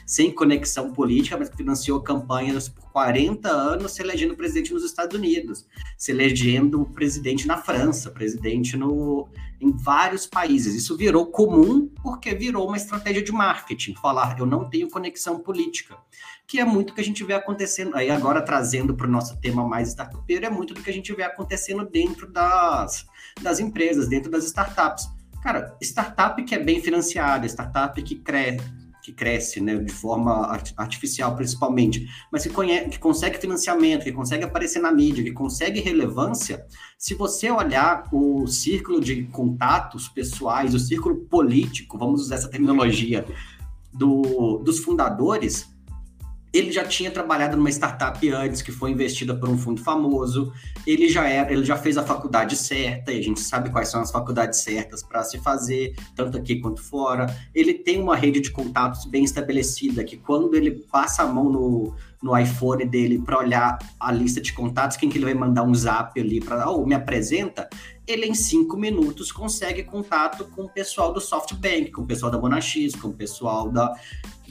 [0.06, 5.16] sem conexão política, mas que financiou campanhas por 40 anos se elegendo presidente nos Estados
[5.16, 9.26] Unidos, se elegendo presidente na França, presidente no,
[9.58, 10.74] em vários países.
[10.74, 15.96] Isso virou comum porque virou uma estratégia de marketing, falar eu não tenho conexão política
[16.52, 19.61] que é muito que a gente vê acontecendo, aí agora trazendo para o nosso tema
[19.68, 23.06] mais startupeiro, é muito do que a gente vê acontecendo dentro das,
[23.40, 25.08] das empresas, dentro das startups.
[25.42, 28.62] Cara, startup que é bem financiada, startup que cresce,
[29.02, 30.46] que cresce né, de forma
[30.76, 35.80] artificial principalmente, mas que, conhece, que consegue financiamento, que consegue aparecer na mídia, que consegue
[35.80, 36.64] relevância,
[36.96, 43.26] se você olhar o círculo de contatos pessoais, o círculo político, vamos usar essa terminologia,
[43.92, 45.71] do, dos fundadores,
[46.52, 50.52] ele já tinha trabalhado numa startup antes que foi investida por um fundo famoso.
[50.86, 54.02] Ele já era, ele já fez a faculdade certa, e a gente sabe quais são
[54.02, 57.26] as faculdades certas para se fazer, tanto aqui quanto fora.
[57.54, 61.94] Ele tem uma rede de contatos bem estabelecida, que quando ele passa a mão no,
[62.22, 65.74] no iPhone dele para olhar a lista de contatos, quem que ele vai mandar um
[65.74, 67.66] zap ali para, oh, me apresenta,
[68.06, 72.38] ele em cinco minutos consegue contato com o pessoal do SoftBank, com o pessoal da
[72.38, 73.94] Monax, com o pessoal da,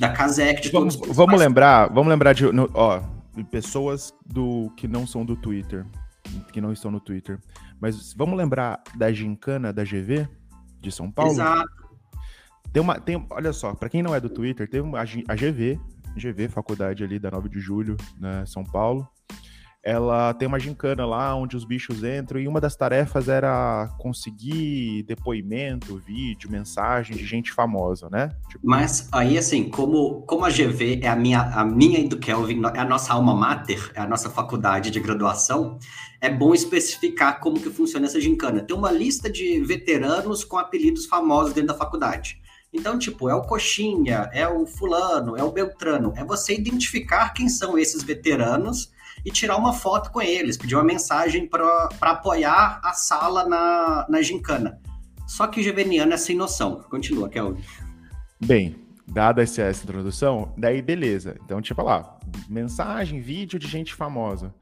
[0.02, 3.02] da Kazek, de vamos, todos vamos lembrar, vamos lembrar de, ó,
[3.36, 5.86] de pessoas do que não são do Twitter,
[6.52, 7.40] que não estão no Twitter.
[7.80, 10.28] Mas vamos lembrar da gincana da GV
[10.80, 11.32] de São Paulo?
[11.32, 11.70] Exato.
[12.74, 15.80] Tem uma, tem, olha só, para quem não é do Twitter, teve uma, a GV,
[16.15, 19.08] GV, faculdade ali da 9 de julho, né, São Paulo.
[19.84, 25.04] Ela tem uma gincana lá onde os bichos entram e uma das tarefas era conseguir
[25.04, 28.32] depoimento, vídeo, mensagem de gente famosa, né?
[28.48, 28.60] Tipo...
[28.63, 32.62] Mas aí, assim, como, como a GV é a minha, a minha e do Kelvin,
[32.75, 35.79] é a nossa alma mater, é a nossa faculdade de graduação,
[36.19, 38.62] é bom especificar como que funciona essa gincana.
[38.62, 42.40] Tem uma lista de veteranos com apelidos famosos dentro da faculdade.
[42.71, 46.13] Então, tipo, é o Coxinha, é o Fulano, é o Beltrano.
[46.15, 48.92] É você identificar quem são esses veteranos
[49.26, 54.22] e tirar uma foto com eles, pedir uma mensagem para apoiar a sala na, na
[54.22, 54.80] gincana.
[55.28, 56.82] Só que o Geveniano é sem noção.
[56.90, 57.63] Continua, Kelvin.
[58.44, 58.76] Bem,
[59.08, 61.38] dada essa, introdução, daí beleza.
[61.46, 62.17] Então, tipo lá,
[62.50, 64.54] mensagem, vídeo de gente famosa.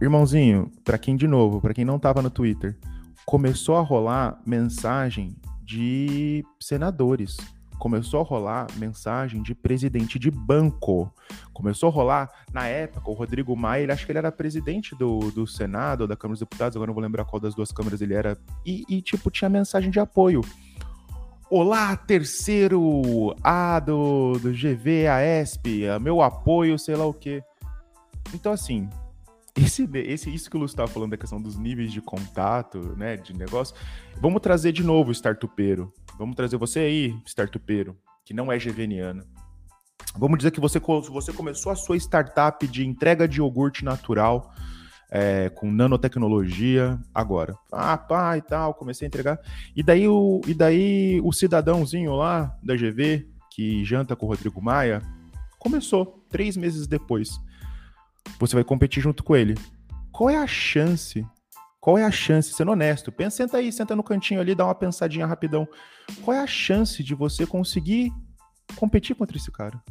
[0.00, 2.76] Irmãozinho, para quem de novo, para quem não tava no Twitter,
[3.24, 7.36] começou a rolar mensagem de senadores.
[7.82, 11.12] Começou a rolar mensagem de presidente de banco.
[11.52, 15.32] Começou a rolar, na época, o Rodrigo Maia, ele acho que ele era presidente do,
[15.32, 18.14] do Senado, da Câmara dos Deputados, agora não vou lembrar qual das duas câmaras ele
[18.14, 18.38] era.
[18.64, 20.42] E, e tipo, tinha mensagem de apoio.
[21.50, 27.42] Olá, terceiro A do, do GV, a ESP, meu apoio, sei lá o quê.
[28.32, 28.88] Então, assim,
[29.56, 33.16] esse, esse, isso que o Lúcio estava falando da questão dos níveis de contato, né,
[33.16, 33.74] de negócio,
[34.20, 35.92] vamos trazer de novo o startupeiro.
[36.22, 39.24] Vamos trazer você aí, startupeiro, que não é geveniano.
[40.16, 44.54] Vamos dizer que você, você começou a sua startup de entrega de iogurte natural
[45.10, 47.56] é, com nanotecnologia agora.
[47.72, 49.40] Ah, pá e tal, comecei a entregar.
[49.74, 54.62] E daí o, e daí o cidadãozinho lá da GV, que janta com o Rodrigo
[54.62, 55.02] Maia,
[55.58, 57.30] começou três meses depois.
[58.38, 59.56] Você vai competir junto com ele.
[60.12, 61.26] Qual é a chance?
[61.82, 63.10] Qual é a chance, sendo honesto?
[63.10, 65.66] Pensa, senta aí, senta no cantinho ali, dá uma pensadinha rapidão.
[66.24, 68.12] Qual é a chance de você conseguir
[68.76, 69.82] competir contra esse cara?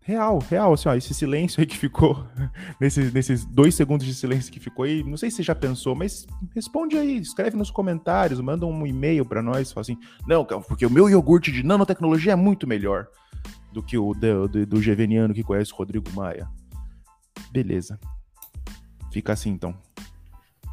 [0.00, 2.26] Real, real, assim, ó, esse silêncio aí que ficou,
[2.80, 5.94] nesses, nesses dois segundos de silêncio que ficou aí, não sei se você já pensou,
[5.94, 9.96] mas responde aí, escreve nos comentários, manda um e-mail para nós, fala assim,
[10.26, 13.06] não, porque o meu iogurte de nanotecnologia é muito melhor
[13.72, 16.48] do que o do, do, do Geveniano que conhece o Rodrigo Maia.
[17.52, 17.96] Beleza.
[19.12, 19.76] Fica assim, então.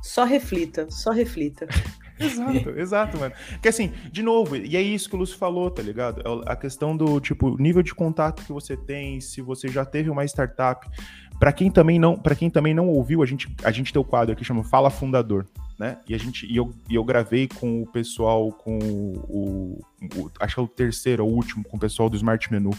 [0.02, 1.68] Só reflita, só reflita.
[2.18, 3.36] exato, exato, mano.
[3.62, 6.22] Que assim, de novo, e é isso que o Lúcio falou, tá ligado?
[6.22, 10.10] É a questão do, tipo, nível de contato que você tem, se você já teve
[10.10, 10.90] uma startup.
[11.38, 14.06] Para quem também não, para quem também não ouviu, a gente, a gente tem o
[14.06, 15.46] quadro aqui chama Fala Fundador,
[15.78, 15.98] né?
[16.08, 20.56] E a gente, e eu, e eu gravei com o pessoal, com o, o, acho
[20.56, 22.72] que é o terceiro, o último, com o pessoal do Smart Menu.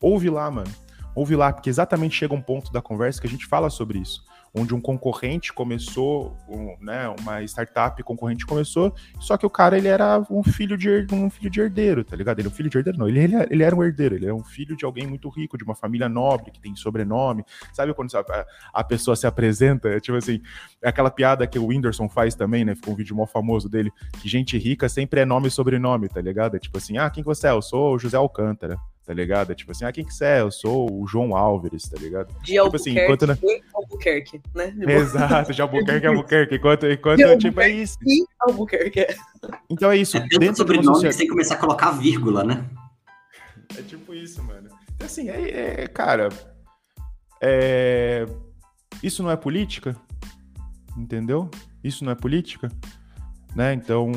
[0.00, 0.70] Ouve lá, mano.
[1.14, 4.24] Ouve lá, porque exatamente chega um ponto da conversa que a gente fala sobre isso
[4.54, 9.88] onde um concorrente começou, um, né, uma startup concorrente começou, só que o cara ele
[9.88, 12.38] era um filho de um filho de herdeiro, tá ligado?
[12.38, 14.34] Ele é um filho de herdeiro, não, ele, ele, ele era um herdeiro, ele é
[14.34, 18.14] um filho de alguém muito rico, de uma família nobre, que tem sobrenome, sabe quando
[18.14, 20.42] a, a pessoa se apresenta, é tipo assim,
[20.82, 23.90] é aquela piada que o Whindersson faz também, né, ficou um vídeo mó famoso dele,
[24.20, 26.56] que gente rica sempre é nome e sobrenome, tá ligado?
[26.56, 27.50] É tipo assim, ah, quem que você é?
[27.52, 29.52] Eu sou o José Alcântara tá ligado?
[29.52, 30.40] É tipo assim, ah, quem que você é?
[30.40, 32.32] Eu sou o João Álvares, tá ligado?
[32.42, 33.26] De tipo assim, enquanto...
[33.74, 34.74] Albuquerque, né?
[34.86, 37.98] Exato, de Albuquerque, Albuquerque, enquanto, enquanto de tipo, é isso.
[38.06, 39.06] E Albuquerque.
[39.68, 40.16] Então é isso.
[40.16, 41.14] É dentro sobrenome sociedade...
[41.14, 42.64] que tem que começar a colocar vírgula, né?
[43.76, 44.68] É tipo isso, mano.
[44.94, 46.28] Então, assim, é, é cara,
[47.40, 48.26] é...
[49.02, 49.96] isso não é política?
[50.96, 51.50] Entendeu?
[51.82, 52.68] Isso não é política?
[53.54, 53.74] Né?
[53.74, 54.10] Então,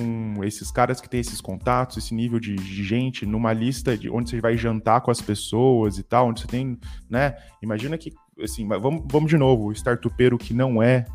[0.43, 4.39] esses caras que têm esses contatos, esse nível de, gente numa lista de onde você
[4.39, 6.77] vai jantar com as pessoas e tal, onde você tem,
[7.09, 7.35] né?
[7.61, 11.05] Imagina que, assim, vamos, vamos de novo, o startupeiro que não é,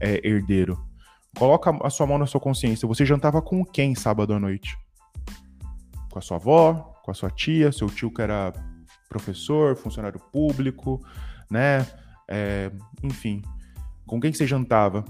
[0.00, 0.78] é herdeiro.
[1.36, 2.88] Coloca a sua mão na sua consciência.
[2.88, 4.76] Você jantava com quem sábado à noite?
[6.10, 8.52] Com a sua avó, com a sua tia, seu tio que era
[9.08, 11.00] professor, funcionário público,
[11.48, 11.86] né?
[12.28, 12.70] É,
[13.02, 13.42] enfim,
[14.06, 15.04] com quem você jantava?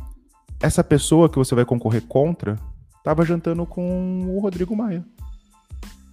[0.60, 2.56] Essa pessoa que você vai concorrer contra
[3.02, 5.04] tava jantando com o Rodrigo Maia.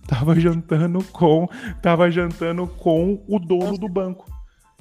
[0.07, 1.49] Tava jantando com,
[1.81, 4.25] tava jantando com o dono do banco.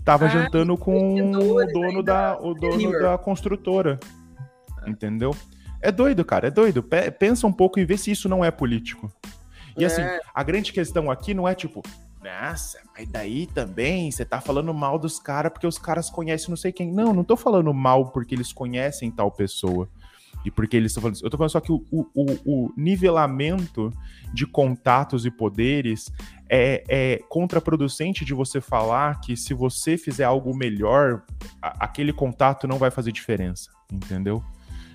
[0.05, 3.99] Tava ah, jantando com o dono da, o dono da construtora.
[4.87, 5.35] Entendeu?
[5.83, 6.81] É doido, cara, é doido.
[7.19, 9.11] Pensa um pouco e vê se isso não é político.
[9.77, 10.21] E assim, é.
[10.33, 11.83] a grande questão aqui não é tipo,
[12.23, 16.57] nossa, mas daí também você tá falando mal dos caras porque os caras conhecem não
[16.57, 16.93] sei quem.
[16.93, 19.89] Não, não tô falando mal porque eles conhecem tal pessoa.
[20.45, 21.19] E porque eles estão falando.
[21.23, 22.07] Eu tô falando só que o, o,
[22.45, 23.93] o, nivelamento
[24.33, 26.13] de contatos e poderes
[26.49, 31.25] é, é contraproducente de você falar que se você fizer algo melhor,
[31.61, 33.71] a, aquele contato não vai fazer diferença.
[33.93, 34.43] Entendeu?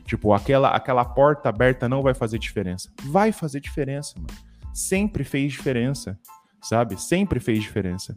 [0.05, 2.89] Tipo, aquela, aquela porta aberta não vai fazer diferença.
[3.03, 4.34] Vai fazer diferença, mano.
[4.74, 6.17] Sempre fez diferença
[6.62, 7.01] sabe?
[7.01, 8.16] Sempre fez diferença.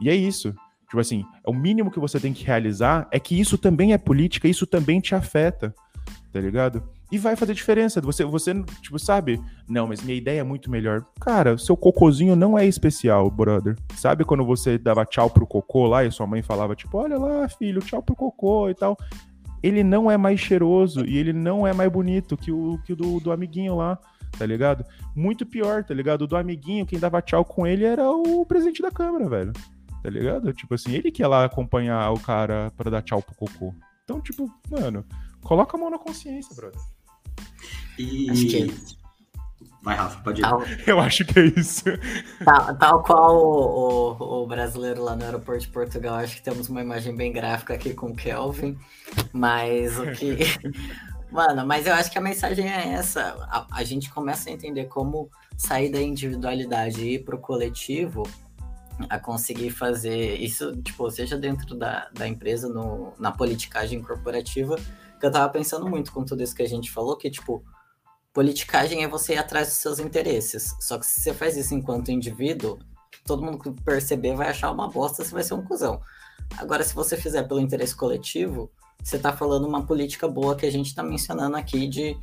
[0.00, 0.54] E é isso.
[0.88, 4.46] Tipo assim, o mínimo que você tem que realizar é que isso também é política,
[4.46, 5.74] isso também te afeta,
[6.32, 6.82] tá ligado?
[7.10, 8.00] E vai fazer diferença.
[8.00, 9.40] Você, você, tipo, sabe?
[9.68, 11.04] Não, mas minha ideia é muito melhor.
[11.20, 13.76] Cara, seu cocôzinho não é especial, brother.
[13.96, 17.48] Sabe quando você dava tchau pro cocô lá e sua mãe falava, tipo, olha lá,
[17.48, 18.96] filho, tchau pro cocô e tal.
[19.62, 22.96] Ele não é mais cheiroso e ele não é mais bonito que o, que o
[22.96, 23.98] do, do amiguinho lá
[24.38, 24.84] tá ligado?
[25.14, 26.26] Muito pior, tá ligado?
[26.26, 29.52] Do amiguinho, quem dava tchau com ele era o presidente da Câmara, velho.
[30.02, 30.52] Tá ligado?
[30.52, 33.74] Tipo assim, ele que ia lá acompanhar o cara para dar tchau pro cocô.
[34.04, 35.04] Então, tipo, mano,
[35.42, 36.80] coloca a mão na consciência, brother.
[37.98, 38.30] E.
[38.30, 38.96] Acho que...
[39.82, 40.42] Vai, Rafa, pode ir.
[40.42, 40.62] Tal...
[40.86, 41.84] Eu acho que é isso.
[42.44, 46.68] Tal, tal qual o, o, o, brasileiro lá no aeroporto de Portugal, acho que temos
[46.68, 48.76] uma imagem bem gráfica aqui com o Kelvin.
[49.32, 50.36] Mas o que.
[51.30, 53.36] Mano, mas eu acho que a mensagem é essa.
[53.50, 58.22] A, a gente começa a entender como sair da individualidade e ir pro coletivo
[59.10, 64.76] a conseguir fazer isso, tipo, seja dentro da, da empresa, no, na politicagem corporativa,
[65.20, 67.62] que eu tava pensando muito com tudo isso que a gente falou, que, tipo,
[68.32, 70.74] politicagem é você ir atrás dos seus interesses.
[70.80, 72.78] Só que se você faz isso enquanto indivíduo,
[73.26, 76.00] todo mundo que perceber vai achar uma bosta, você vai ser um cuzão.
[76.56, 78.70] Agora, se você fizer pelo interesse coletivo,
[79.02, 82.16] você tá falando uma política boa que a gente tá mencionando aqui de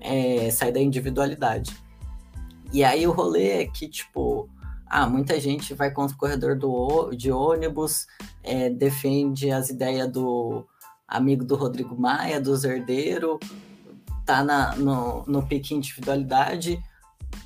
[0.00, 1.76] é, sair da individualidade.
[2.72, 4.48] E aí o rolê é que, tipo,
[4.86, 8.06] ah, muita gente vai contra o corredor do, de ônibus,
[8.42, 10.66] é, defende as ideias do
[11.06, 13.38] amigo do Rodrigo Maia, do Zerdeiro,
[14.24, 16.80] tá na, no, no pique individualidade,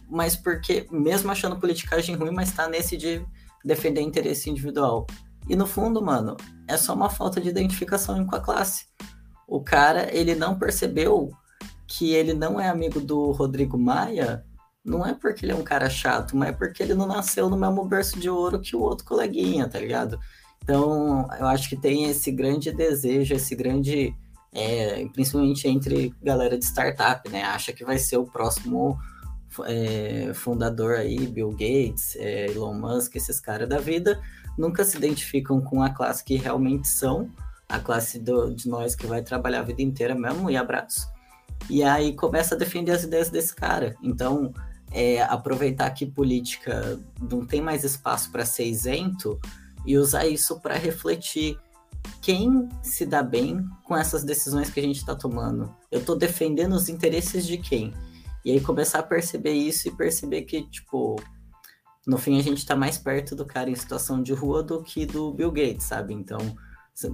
[0.09, 3.24] mas porque, mesmo achando politicagem ruim, mas tá nesse de
[3.64, 5.07] defender interesse individual.
[5.49, 6.36] E no fundo, mano,
[6.66, 8.86] é só uma falta de identificação com a classe.
[9.47, 11.30] O cara, ele não percebeu
[11.86, 14.45] que ele não é amigo do Rodrigo Maia
[14.84, 17.57] não é porque ele é um cara chato, mas é porque ele não nasceu no
[17.57, 20.20] mesmo berço de ouro que o outro coleguinha, tá ligado?
[20.62, 24.14] Então, eu acho que tem esse grande desejo, esse grande.
[24.57, 27.42] É, principalmente entre galera de startup, né?
[27.42, 28.97] Acha que vai ser o próximo
[29.66, 34.20] é, fundador aí, Bill Gates, é, Elon Musk, esses caras da vida,
[34.57, 37.30] nunca se identificam com a classe que realmente são,
[37.68, 41.09] a classe do, de nós que vai trabalhar a vida inteira mesmo, e abraço.
[41.68, 43.96] E aí começa a defender as ideias desse cara.
[44.02, 44.52] Então,
[44.92, 49.40] é, aproveitar que política não tem mais espaço para ser isento
[49.84, 51.59] e usar isso para refletir
[52.20, 55.74] quem se dá bem com essas decisões que a gente está tomando.
[55.90, 57.92] Eu estou defendendo os interesses de quem?
[58.44, 61.16] E aí começar a perceber isso e perceber que, tipo,
[62.07, 65.07] no fim a gente está mais perto do cara em situação de rua do que
[65.07, 66.12] do Bill Gates, sabe?
[66.12, 66.38] Então,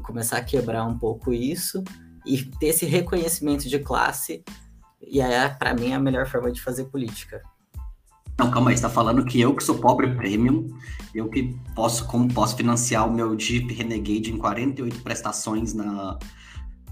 [0.03, 1.83] começar a quebrar um pouco isso
[2.27, 4.45] e ter esse reconhecimento de classe,
[5.01, 7.43] e aí, para mim, é a melhor forma de fazer política.
[8.39, 10.69] Não, calma aí, você tá falando que eu que sou pobre premium,
[11.15, 16.19] eu que posso, como posso financiar o meu Jeep Renegade em 48 prestações na,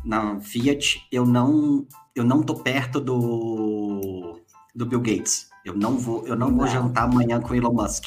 [0.04, 4.40] na Fiat, eu não eu não tô perto do,
[4.74, 5.47] do Bill Gates.
[5.68, 6.56] Eu não vou, eu não, não.
[6.56, 8.06] vou jantar amanhã com Elon Musk.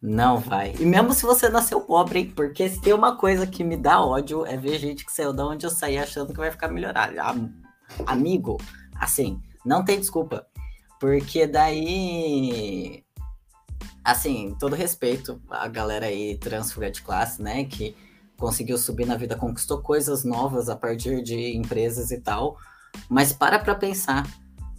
[0.00, 0.74] Não vai.
[0.80, 2.32] E mesmo se você nasceu pobre, hein?
[2.34, 5.46] Porque se tem uma coisa que me dá ódio é ver gente que saiu da
[5.46, 7.14] onde eu saí achando que vai ficar melhorado.
[8.06, 8.56] Amigo,
[8.98, 10.46] assim, não tem desculpa.
[10.98, 13.04] Porque daí.
[14.02, 17.64] Assim, todo respeito à galera aí transfuga de classe, né?
[17.64, 17.94] Que
[18.38, 22.56] conseguiu subir na vida, conquistou coisas novas a partir de empresas e tal.
[23.10, 24.26] Mas para pra pensar.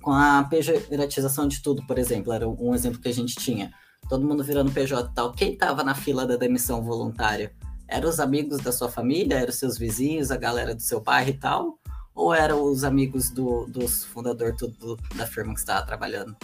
[0.04, 3.74] Com a pejoratização de tudo, por exemplo, era um exemplo que a gente tinha.
[4.08, 5.32] Todo mundo virando PJ e tal.
[5.32, 7.52] Quem tava na fila da demissão voluntária?
[7.88, 9.40] Eram os amigos da sua família?
[9.40, 11.80] Eram seus vizinhos, a galera do seu bairro e tal?
[12.16, 16.36] ou eram os amigos do, dos fundador tudo, da firma que estava trabalhando?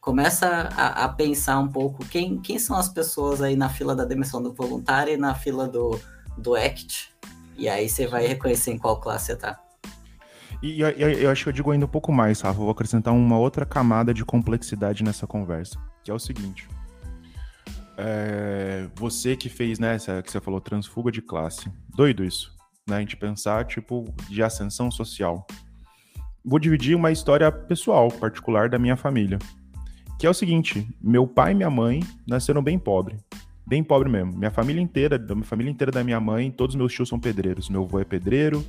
[0.00, 4.04] Começa a, a, pensar um pouco quem, quem são as pessoas aí na fila da
[4.04, 6.00] demissão do voluntário e na fila do,
[6.36, 7.12] do ACT,
[7.56, 9.60] e aí você vai reconhecer em qual classe você tá.
[10.62, 12.58] E eu, eu, acho que eu digo ainda um pouco mais, Rafa.
[12.58, 16.68] vou acrescentar uma outra camada de complexidade nessa conversa, que é o seguinte.
[17.98, 21.70] É, você que fez, né, que você falou, transfuga de classe.
[21.94, 22.52] Doido isso
[22.86, 22.96] né?
[22.96, 25.46] A gente pensar, tipo, de ascensão social.
[26.44, 29.38] Vou dividir uma história pessoal, particular da minha família.
[30.18, 33.16] Que é o seguinte: meu pai e minha mãe nasceram bem pobre.
[33.66, 34.36] Bem pobre mesmo.
[34.36, 37.68] Minha família inteira, da minha família inteira da minha mãe, todos meus tios são pedreiros.
[37.68, 38.64] Meu avô é pedreiro.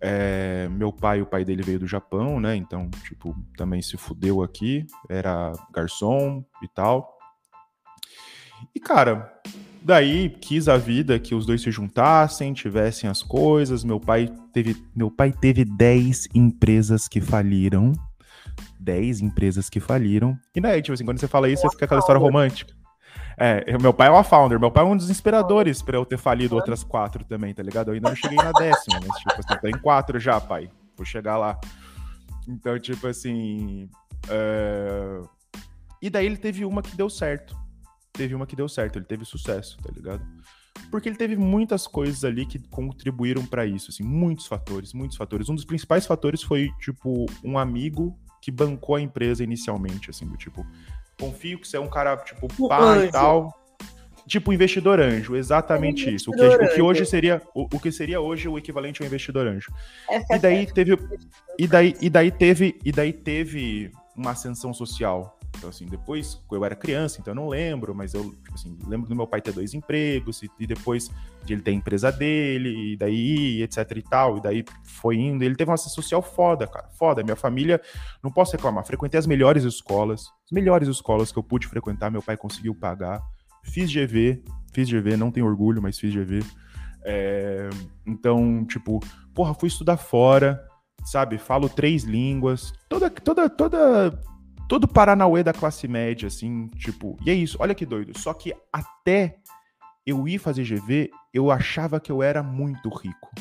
[0.00, 2.56] É, meu pai, o pai dele veio do Japão, né?
[2.56, 4.86] Então, tipo, também se fudeu aqui.
[5.08, 7.18] Era garçom e tal.
[8.74, 9.40] E, cara,
[9.82, 13.82] Daí quis a vida que os dois se juntassem, tivessem as coisas.
[13.82, 17.92] Meu pai teve, meu pai teve 10 empresas que faliram.
[18.78, 20.38] 10 empresas que faliram.
[20.54, 22.74] E daí, tipo assim, quando você fala isso, você fica aquela história romântica.
[23.40, 26.18] É, meu pai é uma founder, meu pai é um dos inspiradores para eu ter
[26.18, 27.88] falido outras quatro também, tá ligado?
[27.88, 30.70] Eu ainda não cheguei na décima, mas tipo assim, tá em quatro já, pai.
[30.96, 31.58] Vou chegar lá.
[32.46, 33.88] Então, tipo assim.
[34.26, 35.26] Uh...
[36.02, 37.56] E daí ele teve uma que deu certo
[38.12, 40.22] teve uma que deu certo, ele teve sucesso, tá ligado?
[40.90, 45.48] Porque ele teve muitas coisas ali que contribuíram para isso, assim, muitos fatores, muitos fatores.
[45.48, 50.36] Um dos principais fatores foi, tipo, um amigo que bancou a empresa inicialmente, assim, do
[50.36, 50.66] tipo,
[51.20, 53.54] confio que você é um cara, tipo, pá e tal.
[54.26, 56.30] Tipo, investidor anjo, exatamente é isso.
[56.30, 59.46] O que, o que, hoje seria o, o, que seria hoje o equivalente ao investidor
[59.46, 59.72] anjo.
[60.08, 60.96] É e daí teve
[61.58, 65.39] e daí e daí teve e daí teve uma ascensão social.
[65.60, 69.06] Então, assim, depois, eu era criança, então eu não lembro, mas eu, tipo assim, lembro
[69.06, 71.10] do meu pai ter dois empregos, e, e, depois
[71.44, 75.44] de ele ter a empresa dele, e daí, etc e tal, e daí foi indo.
[75.44, 77.22] Ele teve uma ascensão social foda, cara, foda.
[77.22, 77.78] Minha família,
[78.22, 82.22] não posso reclamar, frequentei as melhores escolas, as melhores escolas que eu pude frequentar, meu
[82.22, 83.20] pai conseguiu pagar.
[83.62, 84.42] Fiz GV,
[84.72, 86.42] fiz GV, não tenho orgulho, mas fiz GV.
[87.04, 87.68] É,
[88.06, 88.98] então, tipo,
[89.34, 90.66] porra, fui estudar fora,
[91.04, 91.36] sabe?
[91.36, 94.10] Falo três línguas, toda, toda, toda,
[94.70, 97.16] todo Paranauê da classe média, assim, tipo.
[97.26, 98.16] E é isso, olha que doido.
[98.16, 99.36] Só que até
[100.06, 103.32] eu ir fazer GV, eu achava que eu era muito rico.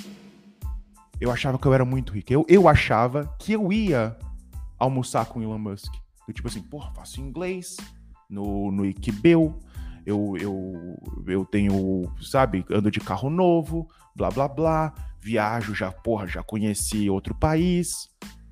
[1.22, 2.34] Eu achava que eu era muito rico.
[2.34, 4.18] Eu, eu achava que eu ia
[4.80, 5.94] almoçar com Elon Musk.
[6.28, 7.78] Eu, tipo assim, porra, faço inglês
[8.28, 9.56] no, no Ikebeu,
[10.08, 16.26] eu, eu, eu tenho, sabe, ando de carro novo, blá blá blá, viajo já, porra,
[16.26, 18.10] já conheci outro país.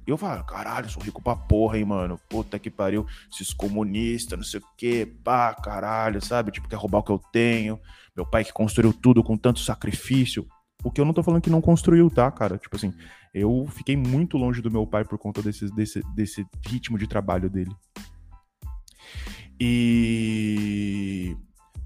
[0.07, 2.17] Eu falo, caralho, sou rico pra porra, hein, mano.
[2.29, 6.49] Puta que pariu, esses comunistas, não sei o que, pá, caralho, sabe?
[6.49, 7.77] Tipo, quer roubar o que eu tenho.
[8.15, 10.47] Meu pai que construiu tudo com tanto sacrifício.
[10.81, 12.57] O que eu não tô falando que não construiu, tá, cara?
[12.57, 12.93] Tipo assim,
[13.33, 17.49] eu fiquei muito longe do meu pai por conta desse, desse, desse ritmo de trabalho
[17.49, 17.75] dele.
[19.59, 21.35] E.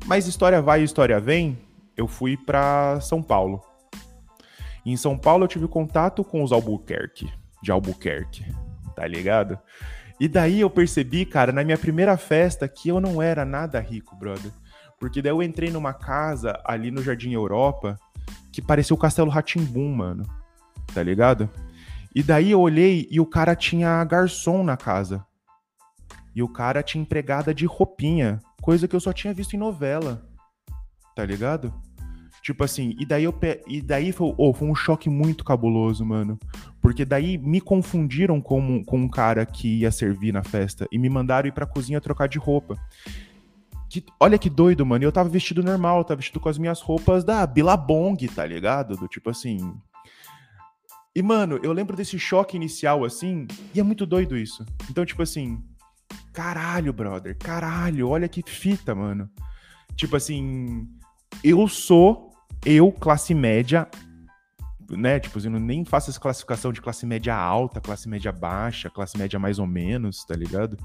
[0.06, 1.58] Mas história vai, história vem.
[1.98, 3.62] Eu fui para São Paulo.
[4.86, 8.46] E em São Paulo eu tive contato com os Albuquerque, de Albuquerque,
[8.96, 9.60] tá ligado?
[10.20, 14.16] E daí eu percebi, cara, na minha primeira festa que eu não era nada rico,
[14.16, 14.52] brother.
[15.00, 17.98] Porque daí eu entrei numa casa ali no Jardim Europa
[18.52, 20.24] que parecia o Castelo Ratimbum, mano.
[20.94, 21.50] Tá ligado?
[22.14, 25.26] E daí eu olhei e o cara tinha garçom na casa.
[26.36, 30.22] E o cara tinha empregada de roupinha, coisa que eu só tinha visto em novela.
[31.16, 31.74] Tá ligado?
[32.42, 33.62] Tipo assim, e daí eu pe...
[33.68, 36.40] e daí foi, oh, foi um choque muito cabuloso, mano.
[36.82, 41.10] Porque daí me confundiram com, com um cara que ia servir na festa e me
[41.10, 42.76] mandaram ir pra cozinha trocar de roupa.
[43.90, 45.04] Que, olha que doido, mano.
[45.04, 48.96] Eu tava vestido normal, tava vestido com as minhas roupas da Billabong, tá ligado?
[48.96, 49.74] Do tipo assim.
[51.16, 54.66] E, mano, eu lembro desse choque inicial, assim, e é muito doido isso.
[54.90, 55.62] Então, tipo assim,
[56.34, 59.30] Caralho, brother, caralho, olha que fita, mano.
[59.96, 60.88] Tipo assim,
[61.44, 62.31] eu sou,
[62.66, 63.88] eu, classe média,
[64.90, 65.20] né?
[65.20, 69.40] Tipo, eu nem faço essa classificação de classe média alta, classe média baixa, classe média
[69.40, 70.78] mais ou menos, tá ligado?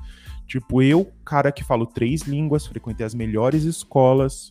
[0.47, 4.51] Tipo, eu, cara que falo três línguas, frequentei as melhores escolas,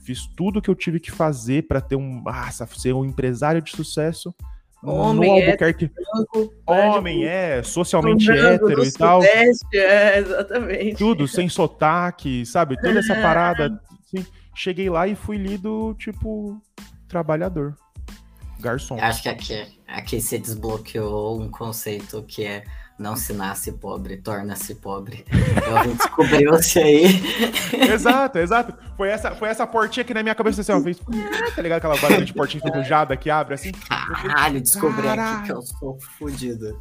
[0.00, 3.70] fiz tudo que eu tive que fazer para ter um, ah, ser um empresário de
[3.70, 4.34] sucesso
[4.82, 5.90] Homem, no Albuquerque.
[5.90, 9.22] Branco, homem, é, socialmente hétero e tal.
[9.22, 10.96] É, exatamente.
[10.96, 12.80] Tudo, sem sotaque, sabe?
[12.80, 13.80] Toda essa parada.
[14.04, 14.24] Assim,
[14.56, 16.60] cheguei lá e fui lido, tipo,
[17.06, 17.74] trabalhardor.
[18.58, 18.98] Garçom.
[18.98, 22.64] Acho que aqui, aqui se desbloqueou um conceito que é
[22.98, 25.26] não se nasce pobre, torna-se pobre.
[25.30, 27.04] Então descobriu-se aí.
[27.92, 28.74] exato, exato.
[28.96, 30.98] Foi essa, foi essa portinha que na minha cabeça assim, ó, fez.
[31.54, 33.72] Tá ligado aquela barulho de portinha enferrujada que abre assim?
[33.72, 35.36] Caralho, descobri Caralho.
[35.38, 36.80] aqui que eu sou fodido.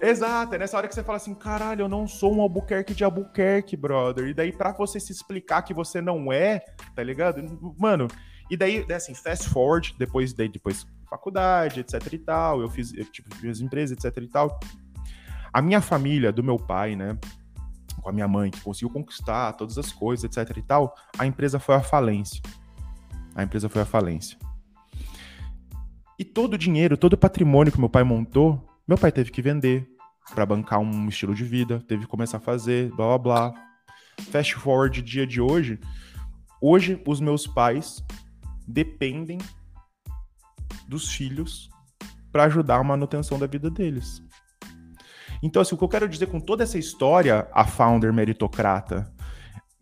[0.00, 3.02] Exato, é nessa hora que você fala assim, caralho, eu não sou um Albuquerque de
[3.02, 4.28] Albuquerque, brother.
[4.28, 6.60] E daí, pra você se explicar que você não é,
[6.94, 7.42] tá ligado?
[7.76, 8.06] Mano,
[8.48, 13.04] e daí, assim, fast forward, depois, daí, depois faculdade, etc e tal, eu fiz, eu,
[13.06, 14.60] tipo, fiz empresas, etc e tal,
[15.52, 17.18] a minha família, do meu pai, né?
[18.00, 21.58] Com a minha mãe, que conseguiu conquistar todas as coisas, etc e tal, a empresa
[21.58, 22.40] foi à falência.
[23.34, 24.38] A empresa foi à falência.
[26.18, 29.42] E todo o dinheiro, todo o patrimônio que meu pai montou, meu pai teve que
[29.42, 29.86] vender
[30.34, 33.64] para bancar um estilo de vida, teve que começar a fazer, blá blá blá.
[34.30, 35.78] Fast forward dia de hoje,
[36.58, 38.02] hoje os meus pais
[38.66, 39.36] dependem
[40.88, 41.68] dos filhos
[42.32, 44.22] para ajudar a manutenção da vida deles.
[45.42, 49.12] Então, assim, o que eu quero dizer com toda essa história, a founder meritocrata,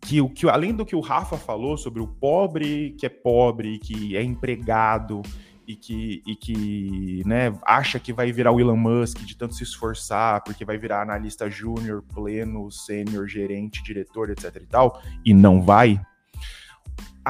[0.01, 3.79] que o que além do que o Rafa falou sobre o pobre que é pobre,
[3.79, 5.21] que é empregado
[5.67, 9.63] e que, e que né, acha que vai virar o Elon Musk de tanto se
[9.63, 15.61] esforçar, porque vai virar analista júnior, pleno, sênior, gerente, diretor, etc e tal, e não
[15.61, 15.99] vai,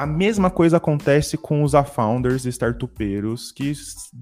[0.02, 3.72] a mesma coisa acontece com os founders startupeiros que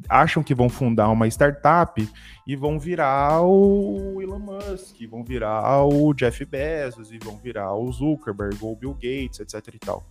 [0.09, 2.09] acham que vão fundar uma startup
[2.47, 7.91] e vão virar o Elon Musk, vão virar o Jeff Bezos e vão virar o
[7.93, 10.07] Zuckerberg ou o Bill Gates, etc e tal.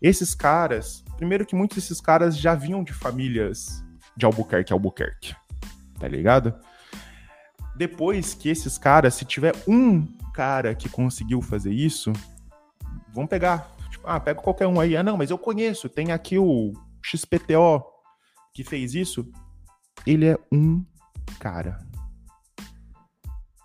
[0.00, 3.84] Esses caras, primeiro que muitos desses caras já vinham de famílias
[4.16, 5.34] de Albuquerque Albuquerque,
[5.98, 6.54] tá ligado?
[7.74, 12.12] depois que esses caras, se tiver um cara que conseguiu fazer isso,
[13.12, 13.73] vamos pegar.
[14.04, 14.96] Tipo, ah, pega qualquer um aí.
[14.96, 15.88] Ah, não, mas eu conheço.
[15.88, 17.82] Tem aqui o XPTO
[18.52, 19.26] que fez isso.
[20.06, 20.84] Ele é um
[21.40, 21.78] cara.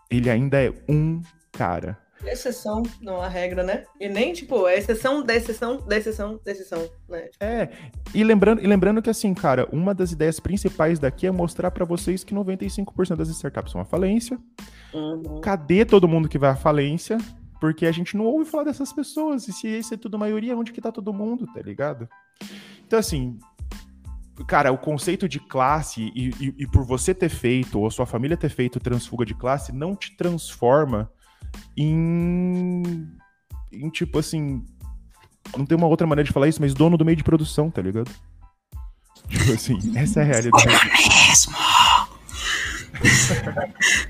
[0.10, 1.22] Ele ainda é um
[1.52, 1.98] cara.
[2.26, 3.86] Exceção, não há regra, né?
[4.00, 7.30] E nem, tipo, é exceção da exceção da exceção da exceção, né?
[7.40, 7.70] É,
[8.14, 11.86] e lembrando, e lembrando que, assim, cara, uma das ideias principais daqui é mostrar para
[11.86, 14.38] vocês que 95% das startups são a falência.
[14.94, 15.40] Uhum.
[15.40, 17.18] Cadê todo mundo que vai à falência?
[17.60, 19.47] Porque a gente não ouve falar dessas pessoas.
[19.47, 22.07] E se esse é tudo maioria, onde que tá todo mundo, tá ligado?
[22.86, 23.38] Então, assim,
[24.47, 28.38] cara, o conceito de classe e, e, e, por você ter feito, ou sua família
[28.38, 31.12] ter feito transfuga de classe, não te transforma
[31.76, 33.07] em,
[33.72, 34.64] em tipo assim.
[35.57, 37.82] Não tem uma outra maneira de falar isso, mas dono do meio de produção, tá
[37.82, 38.12] ligado?
[39.28, 40.66] Tipo assim, essa é a realidade.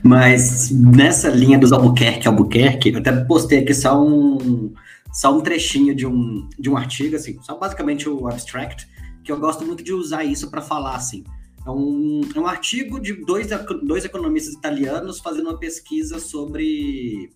[0.03, 4.73] Mas nessa linha dos Albuquerque, Albuquerque, eu até postei aqui só um,
[5.13, 8.87] só um trechinho de um, de um artigo, assim, só basicamente o abstract,
[9.23, 11.23] que eu gosto muito de usar isso para falar, assim.
[11.65, 13.47] É um, é um artigo de dois,
[13.83, 17.31] dois economistas italianos fazendo uma pesquisa sobre,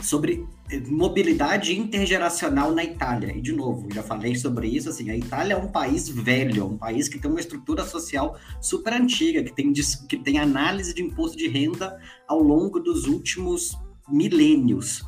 [0.00, 0.46] sobre
[0.88, 3.36] mobilidade intergeracional na Itália.
[3.36, 6.64] E, de novo, já falei sobre isso, assim, a Itália é um país velho, é
[6.64, 11.02] um país que tem uma estrutura social super antiga, que tem, que tem análise de
[11.02, 13.76] imposto de renda ao longo dos últimos
[14.08, 15.04] milênios.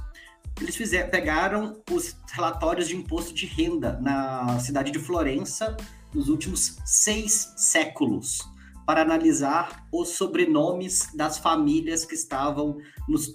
[0.60, 5.76] Eles fizeram, pegaram os relatórios de imposto de renda na cidade de Florença
[6.14, 8.40] nos últimos seis séculos
[8.86, 13.34] para analisar os sobrenomes das famílias que estavam nos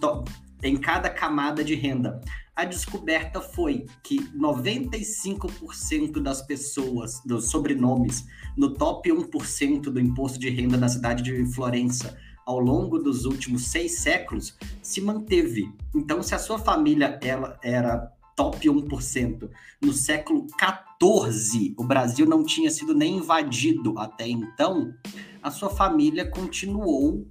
[0.64, 2.22] em cada camada de renda.
[2.56, 8.26] A descoberta foi que 95% das pessoas, dos sobrenomes,
[8.58, 13.68] no top 1% do imposto de renda da cidade de Florença, ao longo dos últimos
[13.68, 15.74] seis séculos, se manteve.
[15.96, 19.50] Então, se a sua família ela era top 1%.
[19.82, 24.94] No século XIV, o Brasil não tinha sido nem invadido até então,
[25.42, 27.28] a sua família continuou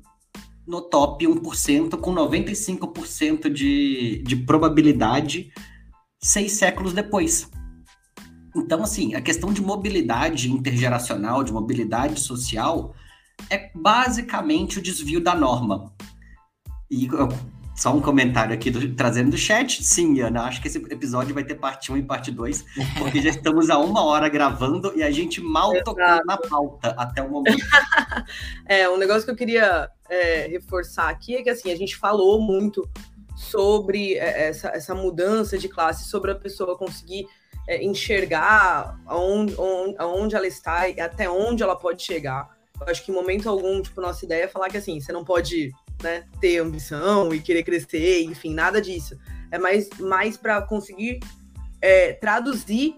[0.71, 5.53] no top 1%, com 95% de, de probabilidade,
[6.23, 7.51] seis séculos depois.
[8.55, 12.95] Então, assim, a questão de mobilidade intergeracional, de mobilidade social,
[13.51, 15.93] é basicamente o desvio da norma.
[16.89, 17.09] E
[17.81, 19.83] só um comentário aqui do, trazendo do chat.
[19.83, 22.63] Sim, Ana, acho que esse episódio vai ter parte 1 e parte 2,
[22.99, 25.95] porque já estamos há uma hora gravando e a gente mal Exato.
[25.95, 27.57] tocou na pauta até o momento.
[28.69, 32.39] é, um negócio que eu queria é, reforçar aqui é que assim, a gente falou
[32.39, 32.87] muito
[33.35, 37.27] sobre é, essa, essa mudança de classe, sobre a pessoa conseguir
[37.67, 42.47] é, enxergar aonde, onde, aonde ela está e até onde ela pode chegar.
[42.79, 45.25] Eu acho que em momento algum, tipo, nossa ideia é falar que assim, você não
[45.25, 45.73] pode
[46.03, 49.19] né, ter ambição e querer crescer, enfim, nada disso.
[49.51, 51.21] É mais, mais para conseguir
[51.81, 52.95] é, traduzir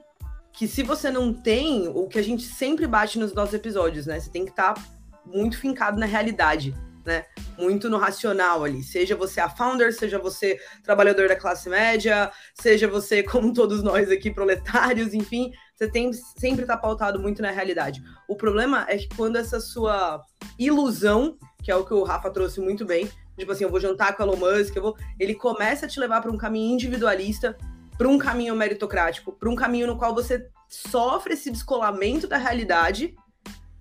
[0.52, 4.20] que se você não tem o que a gente sempre bate nos nossos episódios, né?
[4.20, 4.82] Você tem que estar tá
[5.24, 6.74] muito fincado na realidade,
[7.06, 7.24] né?
[7.58, 8.82] Muito no racional ali.
[8.82, 14.10] Seja você a founder, seja você trabalhador da classe média, seja você, como todos nós
[14.10, 18.02] aqui, proletários, enfim, você tem sempre tá pautado muito na realidade.
[18.28, 20.20] O problema é que quando essa sua
[20.58, 23.08] ilusão que é o que o Rafa trouxe muito bem.
[23.38, 24.96] Tipo assim, eu vou jantar com o Elon Musk, eu vou...
[25.18, 27.56] ele começa a te levar para um caminho individualista,
[27.96, 33.14] para um caminho meritocrático, para um caminho no qual você sofre esse descolamento da realidade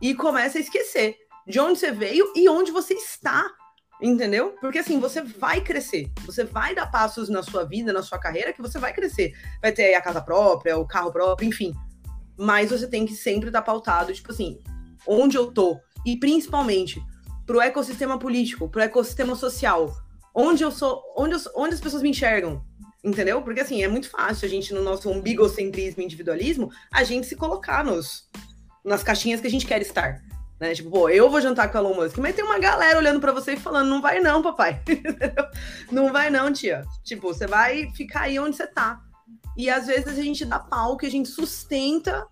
[0.01, 1.15] e começa a esquecer
[1.47, 3.45] de onde você veio e onde você está.
[4.01, 4.55] Entendeu?
[4.59, 8.51] Porque assim, você vai crescer, você vai dar passos na sua vida, na sua carreira,
[8.51, 9.31] que você vai crescer.
[9.61, 11.71] Vai ter a casa própria, o carro próprio, enfim.
[12.35, 14.59] Mas você tem que sempre estar pautado, tipo assim,
[15.07, 15.79] onde eu tô.
[16.03, 16.99] E principalmente,
[17.51, 19.93] para o ecossistema político, para o ecossistema social.
[20.33, 22.63] Onde eu sou, onde, eu, onde as pessoas me enxergam,
[23.03, 23.41] entendeu?
[23.41, 27.35] Porque assim, é muito fácil a gente, no nosso umbigocentrismo e individualismo, a gente se
[27.35, 28.29] colocar nos,
[28.85, 30.23] nas caixinhas que a gente quer estar.
[30.61, 30.73] Né?
[30.73, 33.33] Tipo, pô, eu vou jantar com a Elon Musk, mas tem uma galera olhando para
[33.33, 34.81] você e falando, não vai não, papai.
[35.91, 36.85] não vai não, tia.
[37.03, 39.01] Tipo, você vai ficar aí onde você tá.
[39.57, 42.25] E às vezes a gente dá pau que a gente sustenta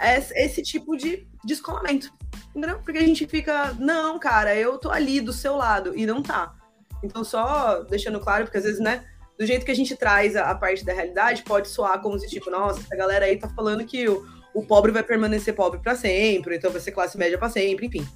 [0.00, 2.12] esse, esse tipo de descolamento.
[2.54, 2.78] Entendeu?
[2.78, 6.54] Porque a gente fica, não, cara, eu tô ali do seu lado, e não tá.
[7.02, 9.04] Então, só deixando claro, porque às vezes, né,
[9.38, 12.28] do jeito que a gente traz a, a parte da realidade, pode soar como se,
[12.28, 14.24] tipo, nossa, essa galera aí tá falando que o,
[14.54, 18.06] o pobre vai permanecer pobre para sempre, então vai ser classe média para sempre, enfim.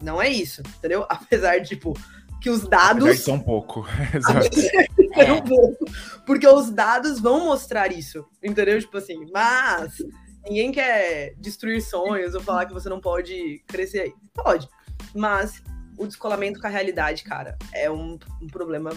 [0.00, 1.04] Não é isso, entendeu?
[1.10, 1.94] Apesar de, tipo,
[2.40, 3.02] que os dados.
[3.02, 3.86] Apesar de ser um pouco.
[5.14, 5.32] é.
[5.32, 5.84] um pouco.
[6.24, 8.80] Porque os dados vão mostrar isso, entendeu?
[8.80, 9.98] Tipo assim, mas
[10.44, 14.14] Ninguém quer destruir sonhos ou falar que você não pode crescer aí.
[14.32, 14.68] Pode.
[15.14, 15.62] Mas
[15.98, 18.90] o descolamento com a realidade, cara, é um, um problema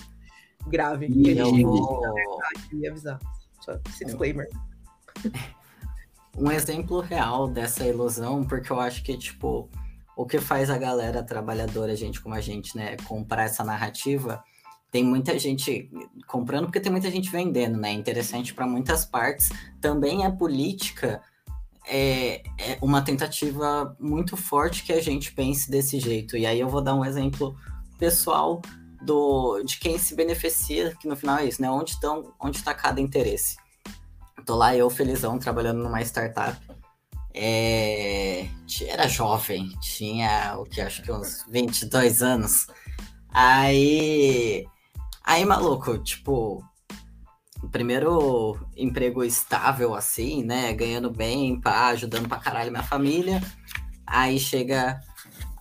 [0.67, 1.07] grave.
[1.07, 1.65] E a gente
[2.69, 3.19] tem que avisar.
[3.59, 4.47] Só esse disclaimer.
[6.37, 9.69] um exemplo real dessa ilusão, porque eu acho que, tipo,
[10.15, 14.43] o que faz a galera trabalhadora, gente como a gente, né, comprar essa narrativa,
[14.91, 15.89] tem muita gente
[16.27, 17.91] comprando porque tem muita gente vendendo, né?
[17.91, 19.49] Interessante para muitas partes.
[19.81, 21.19] Também a política
[21.95, 26.35] é, é uma tentativa muito forte que a gente pense desse jeito.
[26.35, 27.55] E aí eu vou dar um exemplo
[27.99, 28.63] pessoal
[28.99, 31.69] do de quem se beneficia, que no final é isso, né?
[31.69, 33.57] Onde estão, onde está cada interesse.
[34.43, 36.59] Tô lá eu felizão trabalhando numa startup.
[37.31, 38.47] É,
[38.87, 42.67] Era jovem, tinha o que acho que uns 22 anos.
[43.29, 44.65] Aí,
[45.23, 46.63] aí maluco, tipo,
[47.69, 53.41] primeiro emprego estável assim, né, ganhando bem, pá, ajudando pra caralho minha família.
[54.05, 54.99] Aí chega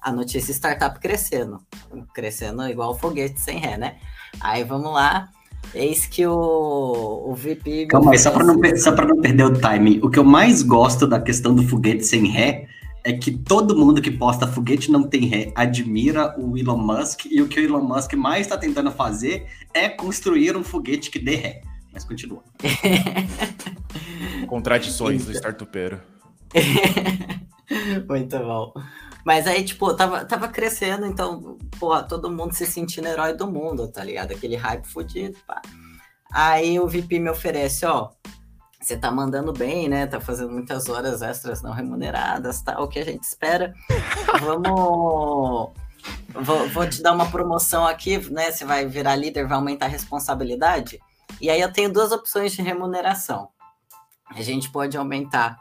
[0.00, 1.60] a notícia startup crescendo,
[2.12, 3.96] crescendo igual foguete sem ré, né?
[4.40, 5.28] Aí vamos lá,
[5.74, 7.86] eis que o, o VP.
[7.86, 10.00] Calma aí, só pra, não, só pra não perder o timing.
[10.02, 12.66] O que eu mais gosto da questão do foguete sem ré
[13.04, 17.42] é que todo mundo que posta foguete não tem ré admira o Elon Musk e
[17.42, 21.36] o que o Elon Musk mais está tentando fazer é construir um foguete que dê
[21.36, 21.60] ré.
[21.92, 22.42] Mas continua.
[24.48, 26.00] Contradições do startupeiro.
[28.08, 28.72] Muito bom.
[29.24, 33.86] Mas aí, tipo, tava, tava crescendo, então, pô, todo mundo se sentindo herói do mundo,
[33.88, 34.32] tá ligado?
[34.32, 35.62] Aquele hype fudido, pá.
[36.32, 38.10] Aí o VP me oferece, ó,
[38.80, 40.06] você tá mandando bem, né?
[40.06, 43.72] Tá fazendo muitas horas extras não remuneradas, tal, o que a gente espera.
[44.40, 45.70] Vamos...
[46.34, 48.50] Vou, vou te dar uma promoção aqui, né?
[48.50, 50.98] Você vai virar líder, vai aumentar a responsabilidade.
[51.40, 53.48] E aí eu tenho duas opções de remuneração.
[54.28, 55.56] A gente pode aumentar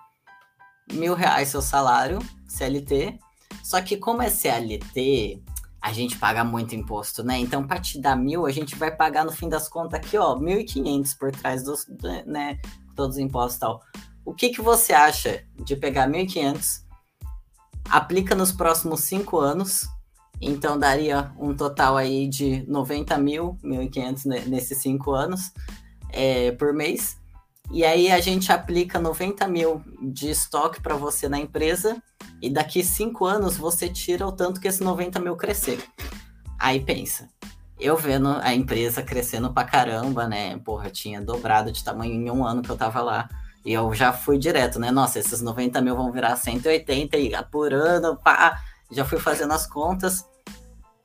[0.94, 3.20] mil reais seu salário, CLT.
[3.64, 5.44] Só que como é CLT,
[5.82, 7.38] a gente paga muito imposto, né?
[7.40, 10.36] Então, para te dar mil, a gente vai pagar no fim das contas aqui, ó,
[10.38, 11.88] 1.500 por trás dos,
[12.26, 12.60] né,
[12.96, 13.82] todos os impostos e tal.
[14.24, 16.84] O que, que você acha de pegar 1.500,
[17.90, 19.88] aplica nos próximos cinco anos,
[20.42, 25.52] então daria um total aí de 90 mil, 1.500 ne- nesses cinco anos
[26.10, 27.18] é, por mês.
[27.72, 32.02] E aí a gente aplica 90 mil de estoque para você na empresa
[32.42, 35.82] e daqui cinco anos você tira o tanto que esse 90 mil crescer.
[36.60, 37.30] Aí pensa,
[37.80, 40.58] eu vendo a empresa crescendo pra caramba, né?
[40.60, 43.30] Porra, tinha dobrado de tamanho em um ano que eu tava lá.
[43.66, 44.92] E eu já fui direto, né?
[44.92, 48.60] Nossa, esses 90 mil vão virar 180 e apurando, pá.
[48.92, 50.28] Já fui fazendo as contas.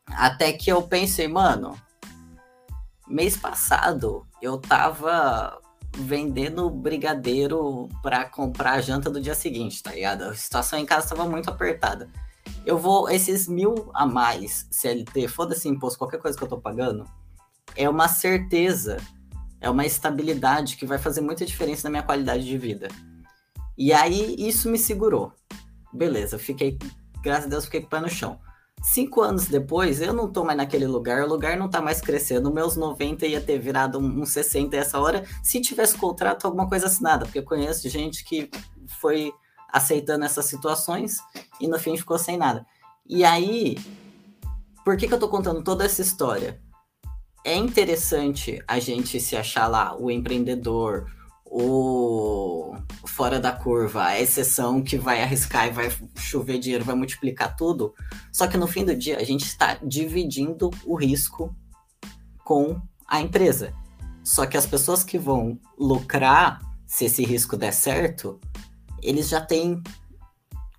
[0.07, 1.79] Até que eu pensei, mano,
[3.07, 5.61] mês passado eu tava
[5.97, 10.23] vendendo brigadeiro para comprar a janta do dia seguinte, tá ligado?
[10.23, 12.09] A situação em casa estava muito apertada.
[12.65, 17.05] Eu vou, esses mil a mais CLT, foda-se imposto, qualquer coisa que eu tô pagando,
[17.75, 18.99] é uma certeza,
[19.61, 22.89] é uma estabilidade que vai fazer muita diferença na minha qualidade de vida.
[23.77, 25.33] E aí isso me segurou.
[25.93, 26.79] Beleza, fiquei,
[27.23, 28.39] graças a Deus, fiquei com o pé no chão.
[28.83, 32.53] Cinco anos depois, eu não tô mais naquele lugar, o lugar não tá mais crescendo.
[32.53, 36.87] Meus 90 ia ter virado um, um 60 essa hora, se tivesse contrato, alguma coisa
[36.87, 38.51] assinada, porque eu conheço gente que
[39.01, 39.33] foi
[39.73, 41.19] aceitando essas situações
[41.61, 42.65] e no fim ficou sem nada.
[43.09, 43.77] E aí,
[44.85, 46.61] por que, que eu tô contando toda essa história?
[47.45, 51.11] É interessante a gente se achar lá o empreendedor,
[51.51, 52.75] o
[53.07, 57.95] fora da curva, a exceção que vai arriscar e vai chover dinheiro, vai multiplicar tudo.
[58.31, 61.55] Só que no fim do dia a gente está dividindo o risco
[62.45, 63.73] com a empresa.
[64.23, 68.39] Só que as pessoas que vão lucrar, se esse risco der certo,
[69.03, 69.83] eles já têm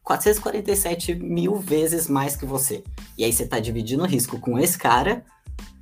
[0.03, 2.84] 447 mil vezes mais que você.
[3.18, 5.26] E aí você está dividindo o risco com esse cara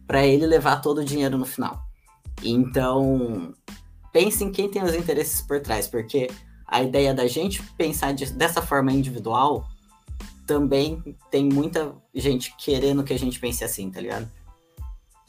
[0.08, 1.84] para ele levar todo o dinheiro no final.
[2.44, 3.54] Então,
[4.16, 6.30] pense em quem tem os interesses por trás, porque
[6.66, 9.68] a ideia da gente pensar de, dessa forma individual
[10.48, 14.32] também tem muita gente querendo que a gente pense assim, tá ligado?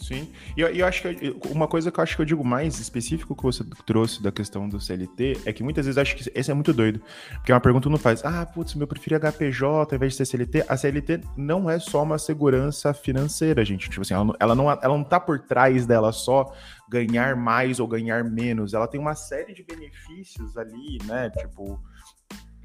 [0.07, 0.29] Sim.
[0.57, 3.35] E eu, eu acho que uma coisa que eu acho que eu digo mais específico
[3.35, 6.55] que você trouxe da questão do CLT é que muitas vezes acho que esse é
[6.55, 7.01] muito doido.
[7.35, 10.65] Porque uma pergunta não faz, ah, putz, meu prefiro HPJ ao invés de ser CLT.
[10.69, 13.91] A CLT não é só uma segurança financeira, gente.
[13.91, 16.55] Tipo assim, ela não, ela não, ela não tá por trás dela só
[16.89, 18.75] ganhar mais ou ganhar menos.
[18.75, 21.31] Ela tem uma série de benefícios ali, né?
[21.31, 21.81] Tipo,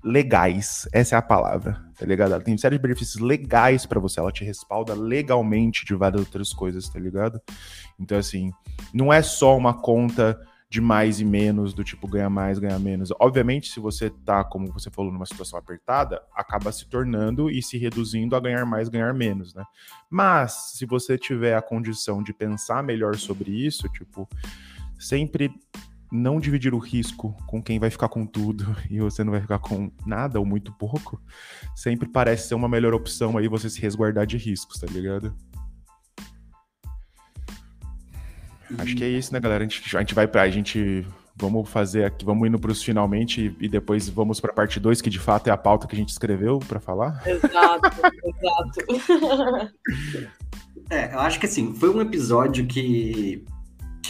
[0.03, 0.87] legais.
[0.91, 2.33] Essa é a palavra, tá ligado?
[2.33, 4.19] Ela tem série de benefícios legais pra você.
[4.19, 7.41] Ela te respalda legalmente de várias outras coisas, tá ligado?
[7.99, 8.51] Então, assim,
[8.93, 10.39] não é só uma conta
[10.71, 13.11] de mais e menos, do tipo ganhar mais, ganhar menos.
[13.19, 17.77] Obviamente, se você tá, como você falou, numa situação apertada, acaba se tornando e se
[17.77, 19.65] reduzindo a ganhar mais, ganhar menos, né?
[20.09, 24.29] Mas, se você tiver a condição de pensar melhor sobre isso, tipo,
[24.97, 25.51] sempre
[26.11, 29.59] não dividir o risco com quem vai ficar com tudo e você não vai ficar
[29.59, 31.21] com nada ou muito pouco,
[31.75, 35.33] sempre parece ser uma melhor opção aí você se resguardar de riscos, tá ligado?
[38.77, 39.63] Acho que é isso, né, galera?
[39.63, 40.43] A gente, a gente vai pra.
[40.43, 41.05] A gente.
[41.33, 45.01] Vamos fazer aqui, vamos indo para os finalmente e depois vamos para a parte 2,
[45.01, 47.23] que de fato é a pauta que a gente escreveu para falar.
[47.25, 47.89] Exato,
[48.85, 49.73] exato.
[50.89, 53.45] É, eu acho que assim, foi um episódio que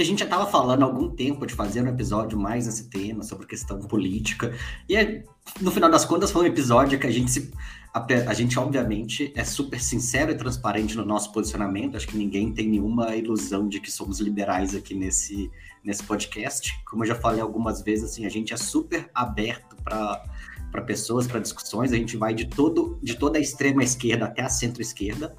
[0.02, 3.24] a gente já estava falando há algum tempo de fazer um episódio mais nesse tema,
[3.24, 4.54] sobre questão política.
[4.88, 5.24] E é,
[5.60, 7.52] no final das contas foi um episódio que a gente se
[7.94, 11.98] a, a, gente, obviamente, é super sincero e transparente no nosso posicionamento.
[11.98, 15.52] Acho que ninguém tem nenhuma ilusão de que somos liberais aqui nesse,
[15.84, 16.74] nesse podcast.
[16.86, 21.42] Como eu já falei algumas vezes, assim, a gente é super aberto para pessoas, para
[21.42, 21.92] discussões.
[21.92, 25.36] A gente vai de, todo, de toda a extrema esquerda até a centro-esquerda.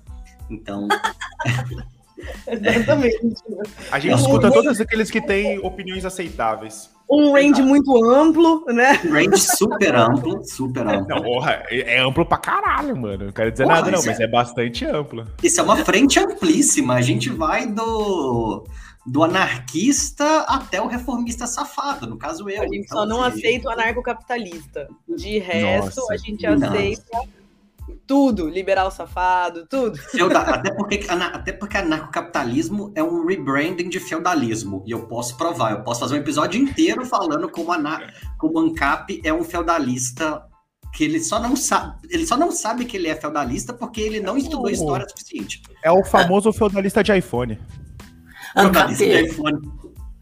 [0.50, 0.88] Então.
[2.46, 3.20] Exatamente.
[3.90, 8.92] A gente escuta todos aqueles que têm opiniões aceitáveis um range muito amplo, né?
[8.92, 11.08] Range super amplo, super amplo.
[11.08, 13.26] Não, porra, é amplo pra caralho, mano.
[13.26, 14.24] Não quero dizer porra, nada, não, mas é...
[14.24, 15.26] é bastante amplo.
[15.42, 16.94] Isso é uma frente amplíssima.
[16.94, 18.64] A gente vai do
[19.04, 22.62] do anarquista até o reformista safado, no caso eu.
[22.62, 24.88] A gente então, só não assim, aceita o anarcocapitalista.
[25.06, 27.18] De resto, Nossa, a gente aceita
[28.06, 29.96] tudo, liberal safado, tudo.
[29.96, 34.82] Feudal, até, porque, até porque anarcocapitalismo é um rebranding de feudalismo.
[34.86, 39.20] E eu posso provar, eu posso fazer um episódio inteiro falando como, anar, como ANCAP
[39.24, 40.42] é um feudalista
[40.92, 44.20] que ele só não sabe, ele só não sabe que ele é feudalista porque ele
[44.20, 45.62] não estudou história suficiente.
[45.82, 47.58] É o famoso feudalista de iPhone.
[48.52, 49.58] Feudalista de iPhone.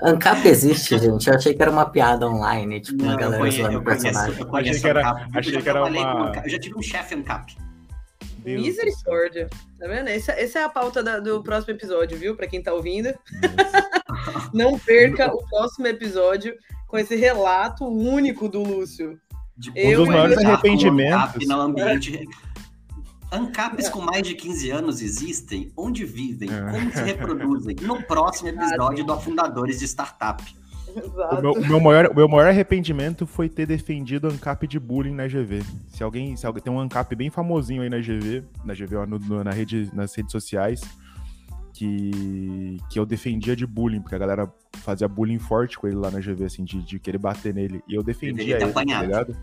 [0.02, 1.28] Ancap existe, gente.
[1.28, 4.38] Eu achei que era uma piada online, tipo, não, uma galera conheço, zoando o personagem.
[4.38, 6.32] Eu, conheço achei que era, achei que era uma...
[6.44, 7.56] Eu já tive um chefe Ancap.
[8.44, 9.48] Misericórdia.
[9.78, 10.08] Tá vendo?
[10.08, 12.34] Essa, essa é a pauta da, do próximo episódio, viu?
[12.34, 13.12] Para quem tá ouvindo.
[14.52, 16.54] Não perca o próximo episódio
[16.86, 19.18] com esse relato único do Lúcio.
[19.56, 21.46] De, um dos maiores arrependimentos.
[21.46, 22.26] No ambiente...
[23.30, 23.90] ANCAPs é.
[23.90, 25.72] com mais de 15 anos existem?
[25.76, 26.50] Onde vivem?
[26.52, 26.70] É.
[26.70, 27.76] Como se reproduzem?
[27.82, 30.42] No próximo episódio do Afundadores de Startup.
[30.92, 35.28] O meu, meu, maior, o meu maior arrependimento foi ter defendido ANCAP de bullying na
[35.28, 35.62] GV.
[35.88, 39.06] Se alguém, se alguém tem um ANCAP bem famosinho aí na GV, na GV, ó,
[39.06, 40.80] no, no, na rede, nas redes sociais,
[41.72, 46.10] que, que eu defendia de bullying, porque a galera fazia bullying forte com ele lá
[46.10, 47.82] na GV, assim, de, de querer bater nele.
[47.88, 49.36] E eu defendia ele, tá ligado?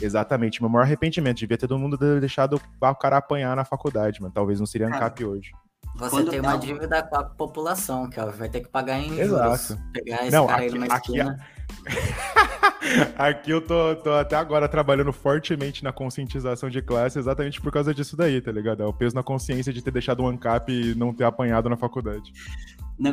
[0.00, 0.60] Exatamente.
[0.60, 4.58] Meu maior arrependimento, devia ter todo mundo deixado o cara apanhar na faculdade, mas talvez
[4.58, 5.52] não seria ANCAP hoje.
[5.96, 9.66] Você Quando tem uma dívida com a população, que vai ter que pagar em Exato.
[9.66, 9.82] juros.
[9.92, 11.46] Pegar esse Não, cara aqui, aí numa aqui, esquina.
[13.18, 17.92] aqui eu tô, tô, até agora trabalhando fortemente na conscientização de classe exatamente por causa
[17.92, 18.82] disso daí, tá ligado?
[18.82, 21.76] É o peso na consciência de ter deixado um ANCAP e não ter apanhado na
[21.76, 22.32] faculdade.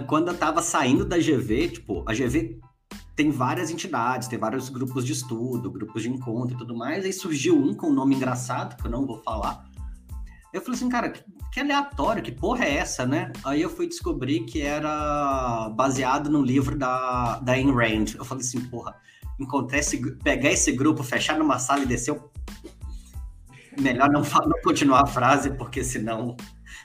[0.05, 2.59] Quando eu tava saindo da GV, tipo, a GV
[3.18, 7.03] tem várias entidades, tem vários grupos de estudo, grupos de encontro e tudo mais.
[7.03, 9.65] Aí surgiu um com um nome engraçado, que eu não vou falar.
[10.53, 11.09] Eu falei assim, cara,
[11.51, 13.34] que aleatório, que porra é essa, né?
[13.43, 18.13] Aí eu fui descobrir que era baseado num livro da, da Ayn Rand.
[18.15, 18.95] Eu falei assim, porra,
[19.39, 22.32] encontrar esse, pegar esse grupo, fechar numa sala e descer, eu...
[23.82, 26.38] melhor não, não continuar a frase, porque senão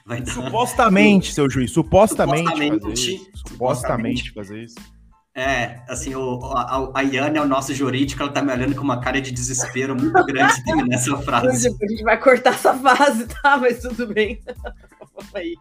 [0.03, 0.31] vai dar...
[0.31, 3.31] Supostamente, seu juiz, supostamente, supostamente fazer isso.
[3.35, 4.92] Supostamente fazer isso.
[5.35, 8.83] É, assim, o, a, a Iane é o nosso jurídico, ela tá me olhando com
[8.83, 11.67] uma cara de desespero muito grande terminar essa frase.
[11.67, 13.57] A gente vai cortar essa fase, tá?
[13.57, 14.39] Mas tudo bem.
[15.33, 15.55] Aí.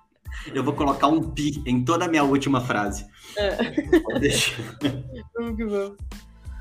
[0.55, 3.07] Eu vou colocar um pi em toda a minha última frase.
[3.37, 4.19] É.
[4.19, 4.53] Deixa.
[5.35, 5.97] Vamos que vamos.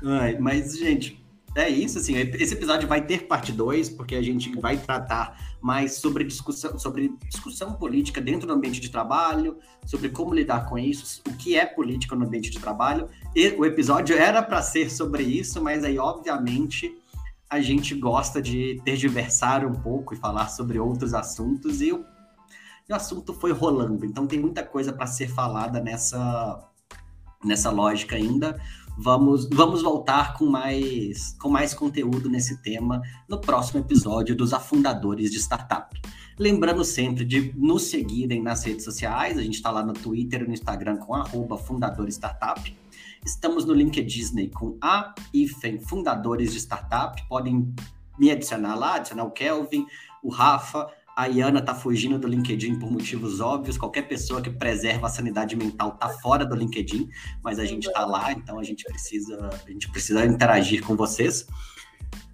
[0.04, 1.21] Ai, mas, gente,
[1.54, 5.96] é isso, assim, esse episódio vai ter parte 2, porque a gente vai tratar mais
[5.96, 11.22] sobre discussão, sobre discussão política dentro do ambiente de trabalho, sobre como lidar com isso,
[11.28, 13.06] o que é política no ambiente de trabalho.
[13.36, 16.96] E o episódio era para ser sobre isso, mas aí, obviamente,
[17.50, 22.02] a gente gosta de tergiversar um pouco e falar sobre outros assuntos, e o,
[22.88, 24.06] e o assunto foi rolando.
[24.06, 26.66] Então, tem muita coisa para ser falada nessa,
[27.44, 28.58] nessa lógica ainda.
[28.96, 35.30] Vamos, vamos voltar com mais, com mais conteúdo nesse tema no próximo episódio dos Afundadores
[35.30, 36.00] de Startup.
[36.38, 40.46] Lembrando sempre de nos seguirem nas redes sociais, a gente está lá no Twitter e
[40.46, 41.58] no Instagram com arroba.
[43.24, 47.20] Estamos no LinkedIn com a IFEM Fundadores de Startup.
[47.28, 47.72] Podem
[48.18, 49.86] me adicionar lá, adicionar o Kelvin,
[50.22, 53.76] o Rafa, A Iana tá fugindo do LinkedIn por motivos óbvios.
[53.76, 57.08] Qualquer pessoa que preserva a sanidade mental tá fora do LinkedIn,
[57.42, 61.46] mas a gente tá lá, então a gente precisa, a gente precisa interagir com vocês.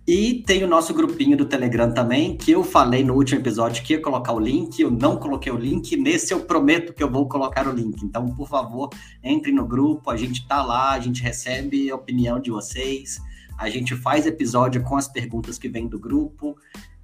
[0.07, 3.93] E tem o nosso grupinho do Telegram também, que eu falei no último episódio que
[3.93, 7.29] ia colocar o link, eu não coloquei o link, nesse eu prometo que eu vou
[7.29, 8.03] colocar o link.
[8.03, 8.89] Então, por favor,
[9.22, 13.18] entre no grupo, a gente tá lá, a gente recebe a opinião de vocês,
[13.59, 16.57] a gente faz episódio com as perguntas que vêm do grupo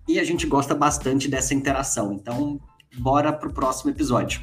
[0.07, 2.13] e a gente gosta bastante dessa interação.
[2.13, 2.61] Então,
[2.99, 4.41] bora pro próximo episódio.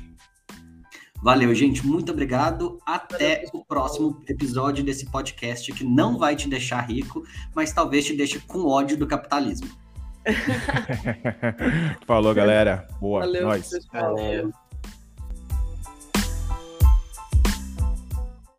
[1.22, 1.86] Valeu, gente.
[1.86, 2.80] Muito obrigado.
[2.86, 7.24] Até o próximo episódio desse podcast que não vai te deixar rico,
[7.56, 9.70] mas talvez te deixe com ódio do capitalismo.
[12.08, 12.88] Falou, galera.
[13.00, 13.22] Boa.
[13.22, 13.70] Valeu, Nós.
[13.70, 14.16] pessoal.
[14.16, 14.52] Valeu.